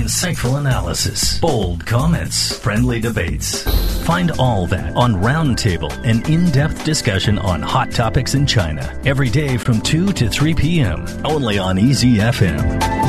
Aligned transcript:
insightful 0.00 0.58
analysis, 0.58 1.38
bold 1.38 1.84
comments, 1.84 2.58
friendly 2.58 3.00
debates. 3.00 3.62
Find 4.04 4.30
all 4.32 4.66
that 4.68 4.96
on 4.96 5.14
Roundtable, 5.14 5.92
an 6.04 6.24
in 6.30 6.50
depth 6.50 6.84
discussion 6.84 7.38
on 7.38 7.60
hot 7.60 7.90
topics 7.90 8.34
in 8.34 8.46
China. 8.46 8.98
Every 9.04 9.28
day 9.28 9.58
from 9.58 9.80
2 9.80 10.12
to 10.14 10.28
3 10.28 10.54
p.m. 10.54 11.04
Only 11.24 11.58
on 11.58 11.78
Easy 11.78 12.16
FM. 12.16 13.00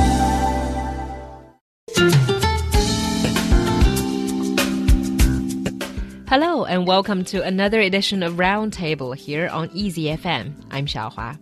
Hello 6.28 6.64
and 6.64 6.88
welcome 6.88 7.26
to 7.26 7.44
another 7.44 7.82
edition 7.82 8.24
of 8.24 8.36
Roundtable 8.36 9.16
here 9.16 9.50
on 9.50 9.70
Easy 9.74 10.06
FM. 10.06 10.54
I'm 10.72 10.86
Xiaohua. 10.86 11.38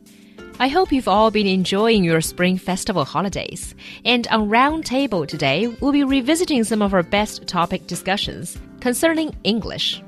I 0.62 0.68
hope 0.68 0.92
you've 0.92 1.08
all 1.08 1.32
been 1.32 1.48
enjoying 1.48 2.04
your 2.04 2.20
Spring 2.20 2.58
Festival 2.58 3.06
holidays. 3.06 3.74
And 4.04 4.28
on 4.28 4.50
Roundtable 4.50 5.26
today, 5.26 5.70
we'll 5.80 5.94
be 5.94 6.04
revisiting 6.04 6.66
some 6.66 6.82
of 6.82 6.94
our 6.94 7.02
best 7.02 7.48
topic 7.48 7.88
discussions 7.88 8.58
concerning 8.82 9.34
English. 9.46 10.04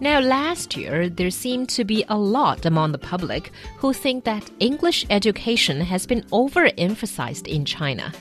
Now, 0.00 0.18
last 0.18 0.76
year, 0.76 1.08
there 1.08 1.30
seemed 1.30 1.68
to 1.68 1.84
be 1.84 2.04
a 2.08 2.18
lot 2.18 2.66
among 2.66 2.90
the 2.90 2.98
public 2.98 3.52
who 3.76 3.92
think 3.92 4.24
that 4.24 4.50
English 4.58 5.06
education 5.08 5.80
has 5.82 6.04
been 6.04 6.22
overemphasized 6.32 7.46
in 7.46 7.64
China. 7.64 8.12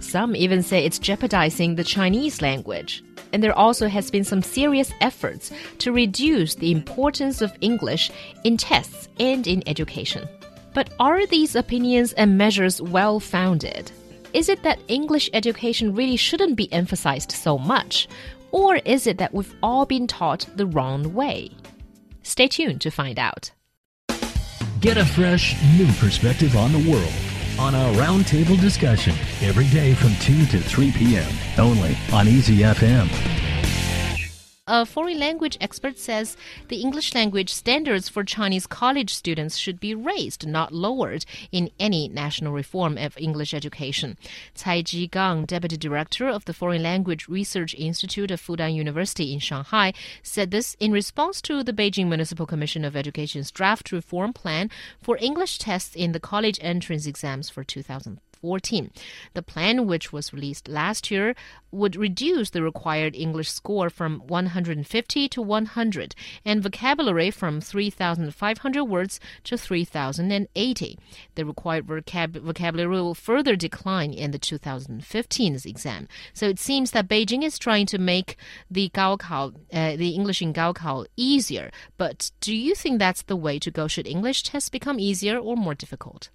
Some 0.00 0.34
even 0.34 0.60
say 0.60 0.84
it's 0.84 0.98
jeopardizing 0.98 1.76
the 1.76 1.84
Chinese 1.84 2.42
language. 2.42 3.04
And 3.32 3.44
there 3.44 3.56
also 3.56 3.86
has 3.86 4.10
been 4.10 4.24
some 4.24 4.42
serious 4.42 4.90
efforts 5.00 5.52
to 5.78 5.92
reduce 5.92 6.56
the 6.56 6.72
importance 6.72 7.42
of 7.42 7.56
English 7.60 8.10
in 8.42 8.56
tests 8.56 9.08
and 9.20 9.46
in 9.46 9.62
education. 9.68 10.28
But 10.76 10.90
are 11.00 11.24
these 11.24 11.56
opinions 11.56 12.12
and 12.12 12.36
measures 12.36 12.82
well 12.82 13.18
founded? 13.18 13.90
Is 14.34 14.50
it 14.50 14.62
that 14.64 14.78
English 14.88 15.30
education 15.32 15.94
really 15.94 16.16
shouldn't 16.16 16.54
be 16.54 16.70
emphasized 16.70 17.32
so 17.32 17.56
much? 17.56 18.08
Or 18.50 18.76
is 18.84 19.06
it 19.06 19.16
that 19.16 19.32
we've 19.32 19.54
all 19.62 19.86
been 19.86 20.06
taught 20.06 20.46
the 20.54 20.66
wrong 20.66 21.14
way? 21.14 21.50
Stay 22.24 22.46
tuned 22.46 22.82
to 22.82 22.90
find 22.90 23.18
out. 23.18 23.50
Get 24.80 24.98
a 24.98 25.06
fresh, 25.06 25.56
new 25.78 25.90
perspective 25.94 26.54
on 26.54 26.72
the 26.72 26.90
world 26.90 27.14
on 27.58 27.74
our 27.74 27.94
roundtable 27.94 28.60
discussion 28.60 29.14
every 29.40 29.68
day 29.68 29.94
from 29.94 30.14
2 30.20 30.44
to 30.44 30.60
3 30.60 30.92
p.m. 30.92 31.32
only 31.56 31.96
on 32.12 32.28
Easy 32.28 32.58
FM. 32.58 33.35
A 34.68 34.84
foreign 34.84 35.20
language 35.20 35.56
expert 35.60 35.96
says 35.96 36.36
the 36.66 36.80
English 36.80 37.14
language 37.14 37.54
standards 37.54 38.08
for 38.08 38.24
Chinese 38.24 38.66
college 38.66 39.14
students 39.14 39.56
should 39.56 39.78
be 39.78 39.94
raised, 39.94 40.44
not 40.44 40.72
lowered, 40.72 41.24
in 41.52 41.70
any 41.78 42.08
national 42.08 42.52
reform 42.52 42.98
of 42.98 43.16
English 43.16 43.54
education. 43.54 44.18
Cai 44.56 44.82
Jigang, 44.82 45.46
deputy 45.46 45.76
director 45.76 46.26
of 46.26 46.46
the 46.46 46.52
Foreign 46.52 46.82
Language 46.82 47.28
Research 47.28 47.76
Institute 47.76 48.32
of 48.32 48.42
Fudan 48.42 48.74
University 48.74 49.32
in 49.32 49.38
Shanghai, 49.38 49.92
said 50.24 50.50
this 50.50 50.74
in 50.80 50.90
response 50.90 51.40
to 51.42 51.62
the 51.62 51.72
Beijing 51.72 52.08
Municipal 52.08 52.44
Commission 52.44 52.84
of 52.84 52.96
Education's 52.96 53.52
draft 53.52 53.92
reform 53.92 54.32
plan 54.32 54.68
for 55.00 55.16
English 55.20 55.58
tests 55.58 55.94
in 55.94 56.10
the 56.10 56.18
college 56.18 56.58
entrance 56.60 57.06
exams 57.06 57.48
for 57.48 57.62
2000. 57.62 58.20
2014. 58.46 58.90
The 59.34 59.42
plan, 59.42 59.86
which 59.86 60.12
was 60.12 60.32
released 60.32 60.68
last 60.68 61.10
year, 61.10 61.34
would 61.72 61.96
reduce 61.96 62.50
the 62.50 62.62
required 62.62 63.14
English 63.14 63.50
score 63.50 63.90
from 63.90 64.20
150 64.26 65.28
to 65.28 65.42
100 65.42 66.14
and 66.44 66.62
vocabulary 66.62 67.30
from 67.30 67.60
3,500 67.60 68.84
words 68.84 69.20
to 69.44 69.58
3,080. 69.58 70.98
The 71.34 71.44
required 71.44 71.86
vocab 71.86 72.40
vocabulary 72.40 72.88
will 72.88 73.14
further 73.14 73.56
decline 73.56 74.12
in 74.12 74.30
the 74.30 74.38
2015 74.38 75.58
exam. 75.64 76.08
So 76.32 76.46
it 76.46 76.58
seems 76.58 76.92
that 76.92 77.08
Beijing 77.08 77.42
is 77.44 77.58
trying 77.58 77.86
to 77.86 77.98
make 77.98 78.36
the 78.70 78.88
Gaokao, 78.90 79.54
uh, 79.72 79.96
the 79.96 80.10
English 80.10 80.40
in 80.40 80.52
Gaokao, 80.52 81.06
easier. 81.16 81.70
But 81.96 82.30
do 82.40 82.54
you 82.54 82.74
think 82.74 82.98
that's 82.98 83.22
the 83.22 83.36
way 83.36 83.58
to 83.58 83.70
go? 83.70 83.88
Should 83.88 84.06
English 84.06 84.44
tests 84.44 84.70
become 84.70 84.98
easier 84.98 85.36
or 85.38 85.56
more 85.56 85.74
difficult? 85.74 86.30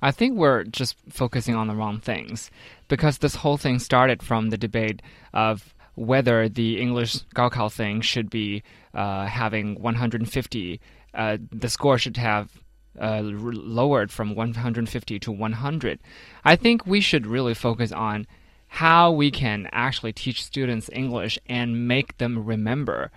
I 0.00 0.10
think 0.10 0.36
we're 0.36 0.64
just 0.64 0.96
focusing 1.08 1.54
on 1.54 1.68
the 1.68 1.74
wrong 1.74 2.00
things 2.00 2.50
because 2.88 3.18
this 3.18 3.36
whole 3.36 3.56
thing 3.56 3.78
started 3.78 4.22
from 4.22 4.50
the 4.50 4.58
debate 4.58 5.02
of 5.32 5.74
whether 5.94 6.48
the 6.48 6.80
English 6.80 7.18
Gaokao 7.34 7.72
thing 7.72 8.00
should 8.00 8.30
be 8.30 8.62
uh, 8.94 9.26
having 9.26 9.80
150. 9.80 10.80
Uh, 11.14 11.36
the 11.50 11.68
score 11.68 11.98
should 11.98 12.16
have 12.16 12.50
uh, 13.00 13.20
lowered 13.22 14.10
from 14.10 14.34
150 14.34 15.18
to 15.18 15.32
100. 15.32 15.98
I 16.44 16.56
think 16.56 16.86
we 16.86 17.00
should 17.00 17.26
really 17.26 17.54
focus 17.54 17.92
on 17.92 18.26
how 18.68 19.12
we 19.12 19.30
can 19.30 19.68
actually 19.72 20.12
teach 20.12 20.42
students 20.42 20.88
English 20.92 21.38
and 21.46 21.86
make 21.86 22.16
them 22.18 22.44
remember 22.44 23.10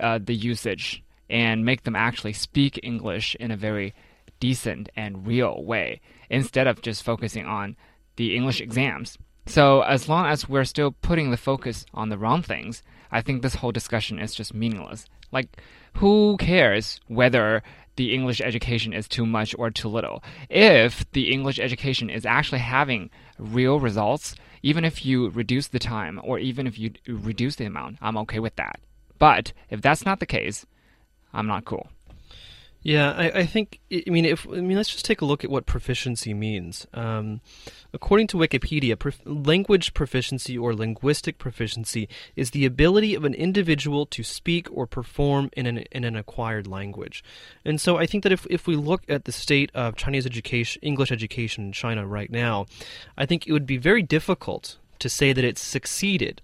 uh, 0.00 0.18
the 0.22 0.34
usage 0.34 1.02
and 1.30 1.64
make 1.64 1.84
them 1.84 1.96
actually 1.96 2.32
speak 2.32 2.80
English 2.82 3.36
in 3.36 3.50
a 3.50 3.56
very 3.56 3.94
decent 4.40 4.88
and 4.96 5.26
real 5.26 5.64
way 5.64 6.00
instead 6.30 6.66
of 6.66 6.82
just 6.82 7.02
focusing 7.02 7.46
on 7.46 7.76
the 8.16 8.34
English 8.34 8.60
exams. 8.60 9.18
So, 9.46 9.82
as 9.82 10.08
long 10.08 10.26
as 10.26 10.48
we're 10.48 10.64
still 10.64 10.90
putting 10.90 11.30
the 11.30 11.36
focus 11.36 11.86
on 11.94 12.08
the 12.08 12.18
wrong 12.18 12.42
things, 12.42 12.82
I 13.12 13.22
think 13.22 13.42
this 13.42 13.56
whole 13.56 13.72
discussion 13.72 14.18
is 14.18 14.34
just 14.34 14.54
meaningless. 14.54 15.06
Like, 15.30 15.62
who 15.94 16.36
cares 16.38 17.00
whether 17.06 17.62
the 17.94 18.12
English 18.12 18.40
education 18.40 18.92
is 18.92 19.06
too 19.08 19.24
much 19.24 19.54
or 19.56 19.70
too 19.70 19.88
little? 19.88 20.22
If 20.50 21.10
the 21.12 21.32
English 21.32 21.60
education 21.60 22.10
is 22.10 22.26
actually 22.26 22.58
having 22.58 23.10
real 23.38 23.78
results, 23.78 24.34
even 24.62 24.84
if 24.84 25.06
you 25.06 25.30
reduce 25.30 25.68
the 25.68 25.78
time 25.78 26.20
or 26.24 26.38
even 26.38 26.66
if 26.66 26.78
you 26.78 26.92
reduce 27.06 27.56
the 27.56 27.66
amount, 27.66 27.98
I'm 28.00 28.16
okay 28.18 28.40
with 28.40 28.56
that. 28.56 28.80
But 29.18 29.52
if 29.70 29.80
that's 29.80 30.04
not 30.04 30.18
the 30.18 30.26
case, 30.26 30.66
I'm 31.32 31.46
not 31.46 31.64
cool. 31.64 31.88
Yeah, 32.86 33.10
I, 33.16 33.40
I, 33.40 33.46
think. 33.46 33.80
I 33.90 34.08
mean, 34.08 34.24
if 34.24 34.46
I 34.46 34.60
mean, 34.60 34.76
let's 34.76 34.90
just 34.90 35.04
take 35.04 35.20
a 35.20 35.24
look 35.24 35.42
at 35.42 35.50
what 35.50 35.66
proficiency 35.66 36.32
means. 36.32 36.86
Um, 36.94 37.40
according 37.92 38.28
to 38.28 38.36
Wikipedia, 38.36 38.96
prof- 38.96 39.20
language 39.24 39.92
proficiency 39.92 40.56
or 40.56 40.72
linguistic 40.72 41.36
proficiency 41.36 42.08
is 42.36 42.52
the 42.52 42.64
ability 42.64 43.16
of 43.16 43.24
an 43.24 43.34
individual 43.34 44.06
to 44.06 44.22
speak 44.22 44.68
or 44.70 44.86
perform 44.86 45.50
in 45.56 45.66
an 45.66 45.78
in 45.90 46.04
an 46.04 46.14
acquired 46.14 46.68
language. 46.68 47.24
And 47.64 47.80
so, 47.80 47.96
I 47.96 48.06
think 48.06 48.22
that 48.22 48.30
if 48.30 48.46
if 48.48 48.68
we 48.68 48.76
look 48.76 49.02
at 49.08 49.24
the 49.24 49.32
state 49.32 49.72
of 49.74 49.96
Chinese 49.96 50.24
education, 50.24 50.80
English 50.80 51.10
education 51.10 51.64
in 51.64 51.72
China 51.72 52.06
right 52.06 52.30
now, 52.30 52.66
I 53.18 53.26
think 53.26 53.48
it 53.48 53.52
would 53.52 53.66
be 53.66 53.78
very 53.78 54.02
difficult 54.04 54.78
to 55.00 55.08
say 55.08 55.32
that 55.32 55.42
it's 55.42 55.60
succeeded 55.60 56.40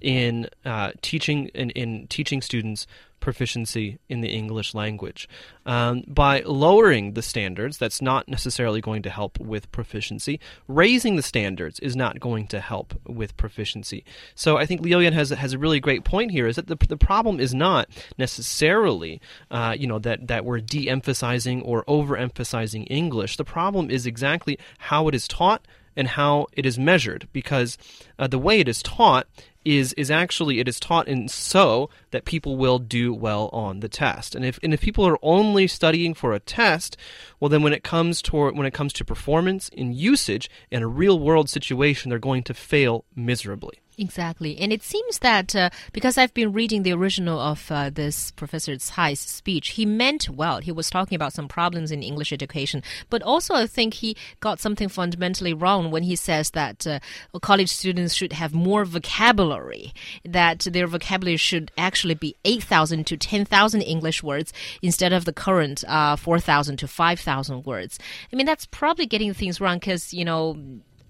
in 0.00 0.48
uh, 0.64 0.92
teaching 1.02 1.48
in, 1.48 1.68
in 1.70 2.06
teaching 2.06 2.40
students 2.40 2.86
proficiency 3.24 3.98
in 4.10 4.20
the 4.20 4.28
English 4.28 4.74
language. 4.74 5.26
Um, 5.64 6.04
by 6.06 6.42
lowering 6.44 7.14
the 7.14 7.22
standards, 7.22 7.78
that's 7.78 8.02
not 8.02 8.28
necessarily 8.28 8.82
going 8.82 9.02
to 9.02 9.08
help 9.08 9.40
with 9.40 9.72
proficiency. 9.72 10.38
Raising 10.68 11.16
the 11.16 11.22
standards 11.22 11.80
is 11.80 11.96
not 11.96 12.20
going 12.20 12.46
to 12.48 12.60
help 12.60 12.92
with 13.06 13.34
proficiency. 13.38 14.04
So 14.34 14.58
I 14.58 14.66
think 14.66 14.82
Liu 14.82 15.00
Yan 15.00 15.14
has 15.14 15.30
has 15.30 15.54
a 15.54 15.58
really 15.58 15.80
great 15.80 16.04
point 16.04 16.32
here. 16.32 16.46
Is 16.46 16.56
that 16.56 16.66
the 16.66 16.76
the 16.86 16.98
problem 16.98 17.40
is 17.40 17.54
not 17.54 17.88
necessarily 18.18 19.22
uh, 19.50 19.74
you 19.76 19.86
know 19.86 19.98
that 20.00 20.28
that 20.28 20.44
we're 20.44 20.60
de-emphasizing 20.60 21.62
or 21.62 21.82
overemphasizing 21.84 22.86
English. 22.90 23.38
The 23.38 23.44
problem 23.44 23.90
is 23.90 24.04
exactly 24.04 24.58
how 24.90 25.08
it 25.08 25.14
is 25.14 25.26
taught 25.26 25.66
and 25.96 26.08
how 26.08 26.46
it 26.52 26.66
is 26.66 26.78
measured 26.78 27.28
because 27.32 27.78
uh, 28.18 28.26
the 28.26 28.38
way 28.38 28.60
it 28.60 28.68
is 28.68 28.82
taught 28.82 29.26
is 29.64 29.92
is 29.94 30.10
actually 30.10 30.60
it 30.60 30.68
is 30.68 30.78
taught 30.78 31.08
in 31.08 31.28
so 31.28 31.88
that 32.10 32.24
people 32.24 32.56
will 32.56 32.78
do 32.78 33.12
well 33.12 33.48
on 33.52 33.80
the 33.80 33.88
test. 33.88 34.34
And 34.34 34.44
if 34.44 34.58
and 34.62 34.74
if 34.74 34.80
people 34.80 35.06
are 35.06 35.18
only 35.22 35.66
studying 35.66 36.14
for 36.14 36.32
a 36.32 36.40
test, 36.40 36.96
well 37.40 37.48
then 37.48 37.62
when 37.62 37.72
it 37.72 37.84
comes 37.84 38.20
to 38.22 38.50
when 38.50 38.66
it 38.66 38.74
comes 38.74 38.92
to 38.94 39.04
performance 39.04 39.68
in 39.70 39.92
usage 39.92 40.50
in 40.70 40.82
a 40.82 40.88
real 40.88 41.18
world 41.18 41.48
situation, 41.48 42.10
they're 42.10 42.18
going 42.18 42.42
to 42.44 42.54
fail 42.54 43.04
miserably. 43.14 43.80
Exactly. 43.96 44.58
And 44.58 44.72
it 44.72 44.82
seems 44.82 45.20
that 45.20 45.54
uh, 45.54 45.70
because 45.92 46.18
I've 46.18 46.34
been 46.34 46.52
reading 46.52 46.82
the 46.82 46.92
original 46.92 47.38
of 47.38 47.70
uh, 47.70 47.90
this 47.90 48.32
Professor 48.32 48.76
Cai's 48.76 49.20
speech, 49.20 49.70
he 49.70 49.86
meant 49.86 50.28
well. 50.28 50.58
He 50.58 50.72
was 50.72 50.90
talking 50.90 51.14
about 51.14 51.32
some 51.32 51.46
problems 51.46 51.92
in 51.92 52.02
English 52.02 52.32
education. 52.32 52.82
But 53.08 53.22
also, 53.22 53.54
I 53.54 53.66
think 53.66 53.94
he 53.94 54.16
got 54.40 54.58
something 54.58 54.88
fundamentally 54.88 55.54
wrong 55.54 55.90
when 55.90 56.02
he 56.02 56.16
says 56.16 56.50
that 56.50 56.86
uh, 56.86 56.98
college 57.40 57.70
students 57.70 58.14
should 58.14 58.32
have 58.32 58.52
more 58.52 58.84
vocabulary, 58.84 59.92
that 60.24 60.60
their 60.60 60.86
vocabulary 60.86 61.36
should 61.36 61.70
actually 61.78 62.14
be 62.14 62.34
8,000 62.44 63.06
to 63.06 63.16
10,000 63.16 63.82
English 63.82 64.22
words 64.22 64.52
instead 64.82 65.12
of 65.12 65.24
the 65.24 65.32
current 65.32 65.84
uh, 65.86 66.16
4,000 66.16 66.78
to 66.78 66.88
5,000 66.88 67.64
words. 67.64 67.98
I 68.32 68.36
mean, 68.36 68.46
that's 68.46 68.66
probably 68.66 69.06
getting 69.06 69.32
things 69.34 69.60
wrong 69.60 69.78
because, 69.78 70.12
you 70.12 70.24
know, 70.24 70.56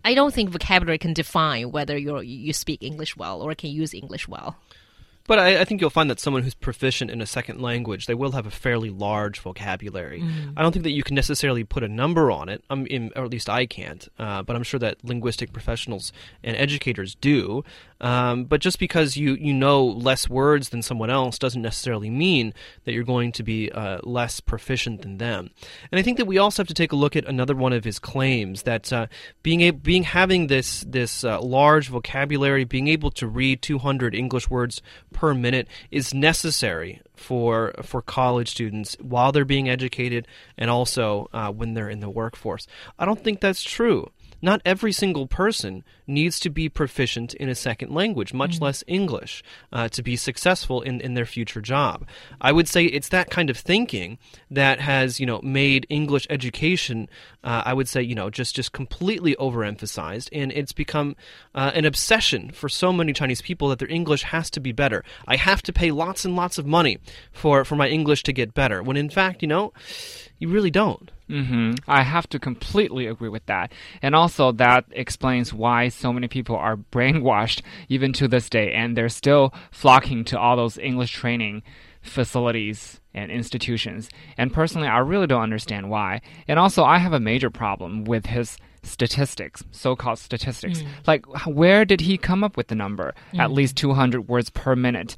I 0.04 0.14
don't 0.14 0.34
think 0.34 0.50
vocabulary 0.50 0.98
can 0.98 1.14
define 1.14 1.70
whether 1.70 1.96
you 1.96 2.20
you 2.20 2.52
speak 2.52 2.82
English 2.82 3.16
well 3.16 3.40
or 3.40 3.54
can 3.54 3.70
use 3.70 3.94
English 3.94 4.28
well. 4.28 4.56
But 5.26 5.38
I, 5.38 5.60
I, 5.62 5.64
think 5.64 5.80
you'll 5.80 5.88
find 5.88 6.10
that 6.10 6.20
someone 6.20 6.42
who's 6.42 6.54
proficient 6.54 7.10
in 7.10 7.22
a 7.22 7.26
second 7.26 7.60
language, 7.60 8.06
they 8.06 8.14
will 8.14 8.32
have 8.32 8.46
a 8.46 8.50
fairly 8.50 8.90
large 8.90 9.40
vocabulary. 9.40 10.20
Mm. 10.20 10.52
I 10.54 10.62
don't 10.62 10.72
think 10.72 10.82
that 10.82 10.90
you 10.90 11.02
can 11.02 11.14
necessarily 11.14 11.64
put 11.64 11.82
a 11.82 11.88
number 11.88 12.30
on 12.30 12.50
it, 12.50 12.62
in, 12.70 13.10
or 13.16 13.24
at 13.24 13.30
least 13.30 13.48
I 13.48 13.64
can't. 13.64 14.06
Uh, 14.18 14.42
but 14.42 14.54
I'm 14.54 14.62
sure 14.62 14.78
that 14.80 15.02
linguistic 15.02 15.52
professionals 15.52 16.12
and 16.42 16.54
educators 16.56 17.14
do. 17.14 17.64
Um, 18.04 18.44
but 18.44 18.60
just 18.60 18.78
because 18.78 19.16
you, 19.16 19.32
you 19.32 19.54
know 19.54 19.82
less 19.82 20.28
words 20.28 20.68
than 20.68 20.82
someone 20.82 21.08
else 21.08 21.38
doesn't 21.38 21.62
necessarily 21.62 22.10
mean 22.10 22.52
that 22.84 22.92
you're 22.92 23.02
going 23.02 23.32
to 23.32 23.42
be 23.42 23.72
uh, 23.72 24.00
less 24.02 24.40
proficient 24.40 25.00
than 25.00 25.16
them. 25.16 25.48
And 25.90 25.98
I 25.98 26.02
think 26.02 26.18
that 26.18 26.26
we 26.26 26.36
also 26.36 26.62
have 26.62 26.68
to 26.68 26.74
take 26.74 26.92
a 26.92 26.96
look 26.96 27.16
at 27.16 27.24
another 27.24 27.54
one 27.54 27.72
of 27.72 27.84
his 27.84 27.98
claims 27.98 28.64
that 28.64 28.92
uh, 28.92 29.06
being 29.42 29.62
able, 29.62 29.78
being 29.78 30.02
having 30.02 30.48
this 30.48 30.84
this 30.86 31.24
uh, 31.24 31.40
large 31.40 31.88
vocabulary, 31.88 32.64
being 32.64 32.88
able 32.88 33.10
to 33.12 33.26
read 33.26 33.62
200 33.62 34.14
English 34.14 34.50
words 34.50 34.82
per 35.14 35.32
minute 35.32 35.66
is 35.90 36.12
necessary 36.12 37.00
for 37.16 37.72
for 37.82 38.02
college 38.02 38.50
students 38.50 38.98
while 39.00 39.32
they're 39.32 39.46
being 39.46 39.70
educated 39.70 40.28
and 40.58 40.68
also 40.68 41.30
uh, 41.32 41.50
when 41.50 41.72
they're 41.72 41.88
in 41.88 42.00
the 42.00 42.10
workforce. 42.10 42.66
I 42.98 43.06
don't 43.06 43.24
think 43.24 43.40
that's 43.40 43.62
true. 43.62 44.10
Not 44.44 44.60
every 44.66 44.92
single 44.92 45.26
person 45.26 45.84
needs 46.06 46.38
to 46.40 46.50
be 46.50 46.68
proficient 46.68 47.32
in 47.32 47.48
a 47.48 47.54
second 47.54 47.94
language, 47.94 48.34
much 48.34 48.56
mm-hmm. 48.56 48.64
less 48.64 48.84
English, 48.86 49.42
uh, 49.72 49.88
to 49.88 50.02
be 50.02 50.16
successful 50.16 50.82
in, 50.82 51.00
in 51.00 51.14
their 51.14 51.24
future 51.24 51.62
job. 51.62 52.06
I 52.42 52.52
would 52.52 52.68
say 52.68 52.84
it's 52.84 53.08
that 53.08 53.30
kind 53.30 53.48
of 53.48 53.56
thinking 53.56 54.18
that 54.50 54.80
has, 54.80 55.18
you 55.18 55.24
know, 55.24 55.40
made 55.42 55.86
English 55.88 56.26
education, 56.28 57.08
uh, 57.42 57.62
I 57.64 57.72
would 57.72 57.88
say, 57.88 58.02
you 58.02 58.14
know, 58.14 58.28
just, 58.28 58.54
just 58.54 58.72
completely 58.72 59.34
overemphasized, 59.36 60.28
and 60.30 60.52
it's 60.52 60.74
become 60.74 61.16
uh, 61.54 61.70
an 61.74 61.86
obsession 61.86 62.50
for 62.50 62.68
so 62.68 62.92
many 62.92 63.14
Chinese 63.14 63.40
people 63.40 63.70
that 63.70 63.78
their 63.78 63.88
English 63.88 64.24
has 64.24 64.50
to 64.50 64.60
be 64.60 64.72
better. 64.72 65.02
I 65.26 65.36
have 65.36 65.62
to 65.62 65.72
pay 65.72 65.90
lots 65.90 66.26
and 66.26 66.36
lots 66.36 66.58
of 66.58 66.66
money 66.66 66.98
for, 67.32 67.64
for 67.64 67.76
my 67.76 67.88
English 67.88 68.22
to 68.24 68.32
get 68.34 68.52
better, 68.52 68.82
when 68.82 68.98
in 68.98 69.08
fact, 69.08 69.40
you 69.40 69.48
know, 69.48 69.72
you 70.38 70.50
really 70.50 70.70
don't. 70.70 71.10
Mm-hmm. 71.28 71.74
I 71.88 72.02
have 72.02 72.28
to 72.30 72.38
completely 72.38 73.06
agree 73.06 73.28
with 73.28 73.46
that. 73.46 73.72
And 74.02 74.14
also, 74.14 74.52
that 74.52 74.84
explains 74.92 75.54
why 75.54 75.88
so 75.88 76.12
many 76.12 76.28
people 76.28 76.56
are 76.56 76.76
brainwashed 76.92 77.62
even 77.88 78.12
to 78.14 78.28
this 78.28 78.48
day, 78.48 78.72
and 78.72 78.96
they're 78.96 79.08
still 79.08 79.52
flocking 79.70 80.24
to 80.26 80.38
all 80.38 80.56
those 80.56 80.78
English 80.78 81.12
training 81.12 81.62
facilities 82.02 83.00
and 83.14 83.30
institutions. 83.30 84.10
And 84.36 84.52
personally, 84.52 84.88
I 84.88 84.98
really 84.98 85.26
don't 85.26 85.42
understand 85.42 85.88
why. 85.88 86.20
And 86.46 86.58
also, 86.58 86.84
I 86.84 86.98
have 86.98 87.12
a 87.12 87.20
major 87.20 87.50
problem 87.50 88.04
with 88.04 88.26
his 88.26 88.58
statistics, 88.82 89.64
so 89.70 89.96
called 89.96 90.18
statistics. 90.18 90.82
Mm. 90.82 90.88
Like, 91.06 91.46
where 91.46 91.84
did 91.84 92.02
he 92.02 92.18
come 92.18 92.44
up 92.44 92.56
with 92.56 92.68
the 92.68 92.74
number? 92.74 93.14
Mm. 93.32 93.40
At 93.40 93.52
least 93.52 93.76
200 93.76 94.28
words 94.28 94.50
per 94.50 94.76
minute. 94.76 95.16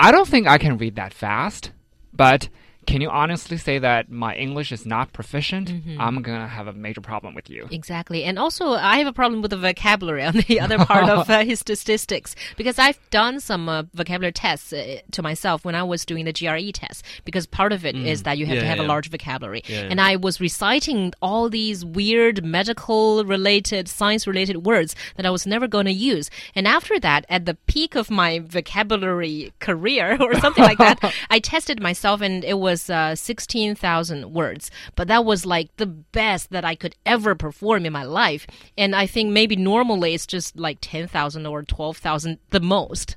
I 0.00 0.10
don't 0.10 0.26
think 0.26 0.48
I 0.48 0.58
can 0.58 0.78
read 0.78 0.96
that 0.96 1.14
fast, 1.14 1.70
but 2.12 2.48
can 2.86 3.00
you 3.00 3.10
honestly 3.10 3.56
say 3.56 3.78
that 3.78 4.10
my 4.10 4.34
English 4.34 4.72
is 4.72 4.84
not 4.84 5.12
proficient? 5.12 5.68
Mm-hmm. 5.68 6.00
I'm 6.00 6.20
gonna 6.22 6.48
have 6.48 6.66
a 6.66 6.72
major 6.72 7.00
problem 7.00 7.34
with 7.34 7.48
you. 7.48 7.68
Exactly, 7.70 8.24
and 8.24 8.38
also 8.38 8.72
I 8.72 8.98
have 8.98 9.06
a 9.06 9.12
problem 9.12 9.40
with 9.40 9.50
the 9.50 9.56
vocabulary 9.56 10.24
on 10.24 10.34
the 10.48 10.60
other 10.60 10.78
part 10.78 11.08
of 11.08 11.30
uh, 11.30 11.44
his 11.44 11.60
statistics 11.60 12.34
because 12.56 12.78
I've 12.78 12.98
done 13.10 13.40
some 13.40 13.68
uh, 13.68 13.84
vocabulary 13.94 14.32
tests 14.32 14.72
uh, 14.72 14.98
to 15.12 15.22
myself 15.22 15.64
when 15.64 15.74
I 15.74 15.82
was 15.84 16.04
doing 16.04 16.24
the 16.24 16.32
GRE 16.32 16.72
test 16.72 17.04
because 17.24 17.46
part 17.46 17.72
of 17.72 17.86
it 17.86 17.94
mm. 17.94 18.04
is 18.04 18.24
that 18.24 18.38
you 18.38 18.46
have 18.46 18.56
yeah, 18.56 18.62
to 18.62 18.66
have 18.66 18.78
yeah. 18.78 18.84
a 18.84 18.88
large 18.88 19.10
vocabulary, 19.10 19.62
yeah, 19.66 19.86
and 19.90 20.00
I 20.00 20.16
was 20.16 20.40
reciting 20.40 21.12
all 21.22 21.48
these 21.48 21.84
weird 21.84 22.44
medical 22.44 23.24
related, 23.24 23.88
science 23.88 24.26
related 24.26 24.64
words 24.66 24.96
that 25.16 25.26
I 25.26 25.30
was 25.30 25.46
never 25.46 25.68
going 25.68 25.86
to 25.86 25.92
use, 25.92 26.30
and 26.54 26.66
after 26.66 26.98
that, 27.00 27.26
at 27.28 27.46
the 27.46 27.54
peak 27.66 27.94
of 27.94 28.10
my 28.10 28.40
vocabulary 28.40 29.52
career 29.60 30.18
or 30.20 30.34
something 30.40 30.64
like 30.64 30.78
that, 30.78 30.98
I 31.30 31.38
tested 31.38 31.80
myself 31.80 32.20
and 32.20 32.44
it 32.44 32.58
was 32.58 32.71
was 32.72 32.88
uh, 32.88 33.14
16,000 33.14 34.32
words, 34.32 34.70
but 34.96 35.08
that 35.08 35.24
was 35.24 35.44
like 35.44 35.76
the 35.76 35.86
best 35.86 36.50
that 36.50 36.64
I 36.64 36.74
could 36.74 36.96
ever 37.04 37.34
perform 37.34 37.84
in 37.84 37.92
my 37.92 38.04
life. 38.04 38.46
And 38.78 38.96
I 38.96 39.06
think 39.06 39.30
maybe 39.30 39.56
normally 39.56 40.14
it's 40.14 40.26
just 40.26 40.56
like 40.56 40.78
10,000 40.80 41.46
or 41.46 41.62
12,000 41.62 42.38
the 42.50 42.60
most. 42.60 43.16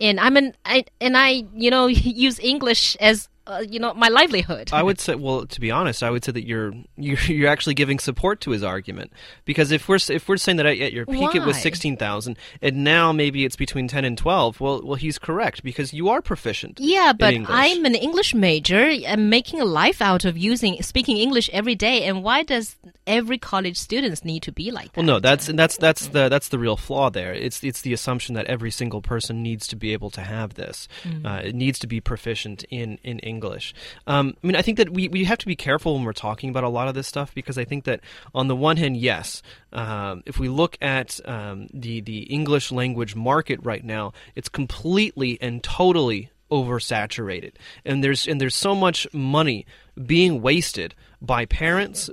And 0.00 0.20
I'm 0.20 0.36
an, 0.36 0.54
I, 0.64 0.84
and 1.00 1.16
I, 1.16 1.44
you 1.54 1.70
know, 1.70 1.86
use 2.26 2.38
English 2.38 2.96
as 2.96 3.28
uh, 3.46 3.64
you 3.68 3.80
know 3.80 3.92
my 3.94 4.08
livelihood. 4.08 4.70
I 4.72 4.82
would 4.82 5.00
say, 5.00 5.14
well, 5.14 5.46
to 5.46 5.60
be 5.60 5.70
honest, 5.70 6.02
I 6.02 6.10
would 6.10 6.24
say 6.24 6.32
that 6.32 6.46
you're 6.46 6.72
you're, 6.96 7.18
you're 7.26 7.48
actually 7.48 7.74
giving 7.74 7.98
support 7.98 8.40
to 8.42 8.50
his 8.50 8.62
argument 8.62 9.12
because 9.44 9.72
if 9.72 9.88
we're 9.88 9.98
if 10.08 10.28
we're 10.28 10.36
saying 10.36 10.56
that 10.56 10.66
at 10.66 10.92
your 10.92 11.06
peak 11.06 11.20
Why? 11.20 11.32
it 11.34 11.44
was 11.44 11.60
sixteen 11.60 11.96
thousand 11.96 12.38
and 12.60 12.84
now 12.84 13.12
maybe 13.12 13.44
it's 13.44 13.56
between 13.56 13.88
ten 13.88 14.04
and 14.04 14.16
twelve, 14.16 14.60
well, 14.60 14.80
well, 14.84 14.94
he's 14.94 15.18
correct 15.18 15.62
because 15.62 15.92
you 15.92 16.08
are 16.08 16.22
proficient. 16.22 16.78
Yeah, 16.80 17.12
but 17.12 17.34
I'm 17.48 17.84
an 17.84 17.94
English 17.94 18.34
major. 18.34 18.90
I'm 19.06 19.28
making 19.28 19.60
a 19.60 19.64
life 19.64 20.00
out 20.00 20.24
of 20.24 20.38
using 20.38 20.80
speaking 20.82 21.16
English 21.16 21.50
every 21.52 21.74
day, 21.74 22.04
and 22.04 22.22
why 22.22 22.44
does 22.44 22.76
every 23.06 23.38
college 23.38 23.76
students 23.76 24.24
need 24.24 24.42
to 24.44 24.52
be 24.52 24.70
like 24.70 24.92
that? 24.92 24.98
Well, 24.98 25.06
no, 25.06 25.20
that's 25.20 25.46
that's 25.46 25.76
that's 25.76 26.08
the 26.08 26.28
that's 26.28 26.48
the 26.48 26.58
real 26.58 26.76
flaw 26.76 27.10
there. 27.10 27.32
It's 27.32 27.64
it's 27.64 27.80
the 27.80 27.92
assumption 27.92 28.34
that 28.36 28.46
every 28.46 28.70
single 28.70 29.02
person 29.02 29.42
needs 29.42 29.66
to 29.68 29.76
be 29.76 29.92
able 29.92 30.10
to 30.10 30.20
have 30.20 30.54
this. 30.54 30.86
Mm. 31.02 31.26
Uh, 31.26 31.42
it 31.48 31.54
needs 31.54 31.78
to 31.80 31.86
be 31.86 32.00
proficient 32.00 32.64
in 32.70 32.98
in 33.02 33.18
English 33.18 33.31
English. 33.32 33.74
Um, 34.06 34.34
I 34.42 34.46
mean, 34.46 34.56
I 34.56 34.62
think 34.62 34.76
that 34.78 34.90
we, 34.90 35.08
we 35.08 35.24
have 35.24 35.38
to 35.38 35.46
be 35.46 35.56
careful 35.56 35.94
when 35.94 36.04
we're 36.04 36.12
talking 36.12 36.50
about 36.50 36.64
a 36.64 36.68
lot 36.68 36.88
of 36.88 36.94
this 36.94 37.08
stuff 37.08 37.34
because 37.34 37.56
I 37.56 37.64
think 37.64 37.84
that 37.84 38.00
on 38.34 38.48
the 38.48 38.56
one 38.56 38.76
hand, 38.76 38.96
yes, 38.96 39.42
um, 39.72 40.22
if 40.26 40.38
we 40.38 40.48
look 40.48 40.76
at 40.82 41.20
um, 41.24 41.68
the 41.72 42.00
the 42.00 42.20
English 42.38 42.70
language 42.72 43.14
market 43.14 43.58
right 43.62 43.84
now, 43.84 44.12
it's 44.34 44.48
completely 44.48 45.38
and 45.40 45.62
totally 45.62 46.31
oversaturated, 46.52 47.52
and 47.84 48.04
there's 48.04 48.28
and 48.28 48.40
there's 48.40 48.54
so 48.54 48.74
much 48.74 49.06
money 49.12 49.66
being 50.06 50.42
wasted 50.42 50.94
by 51.20 51.46
parents, 51.46 52.10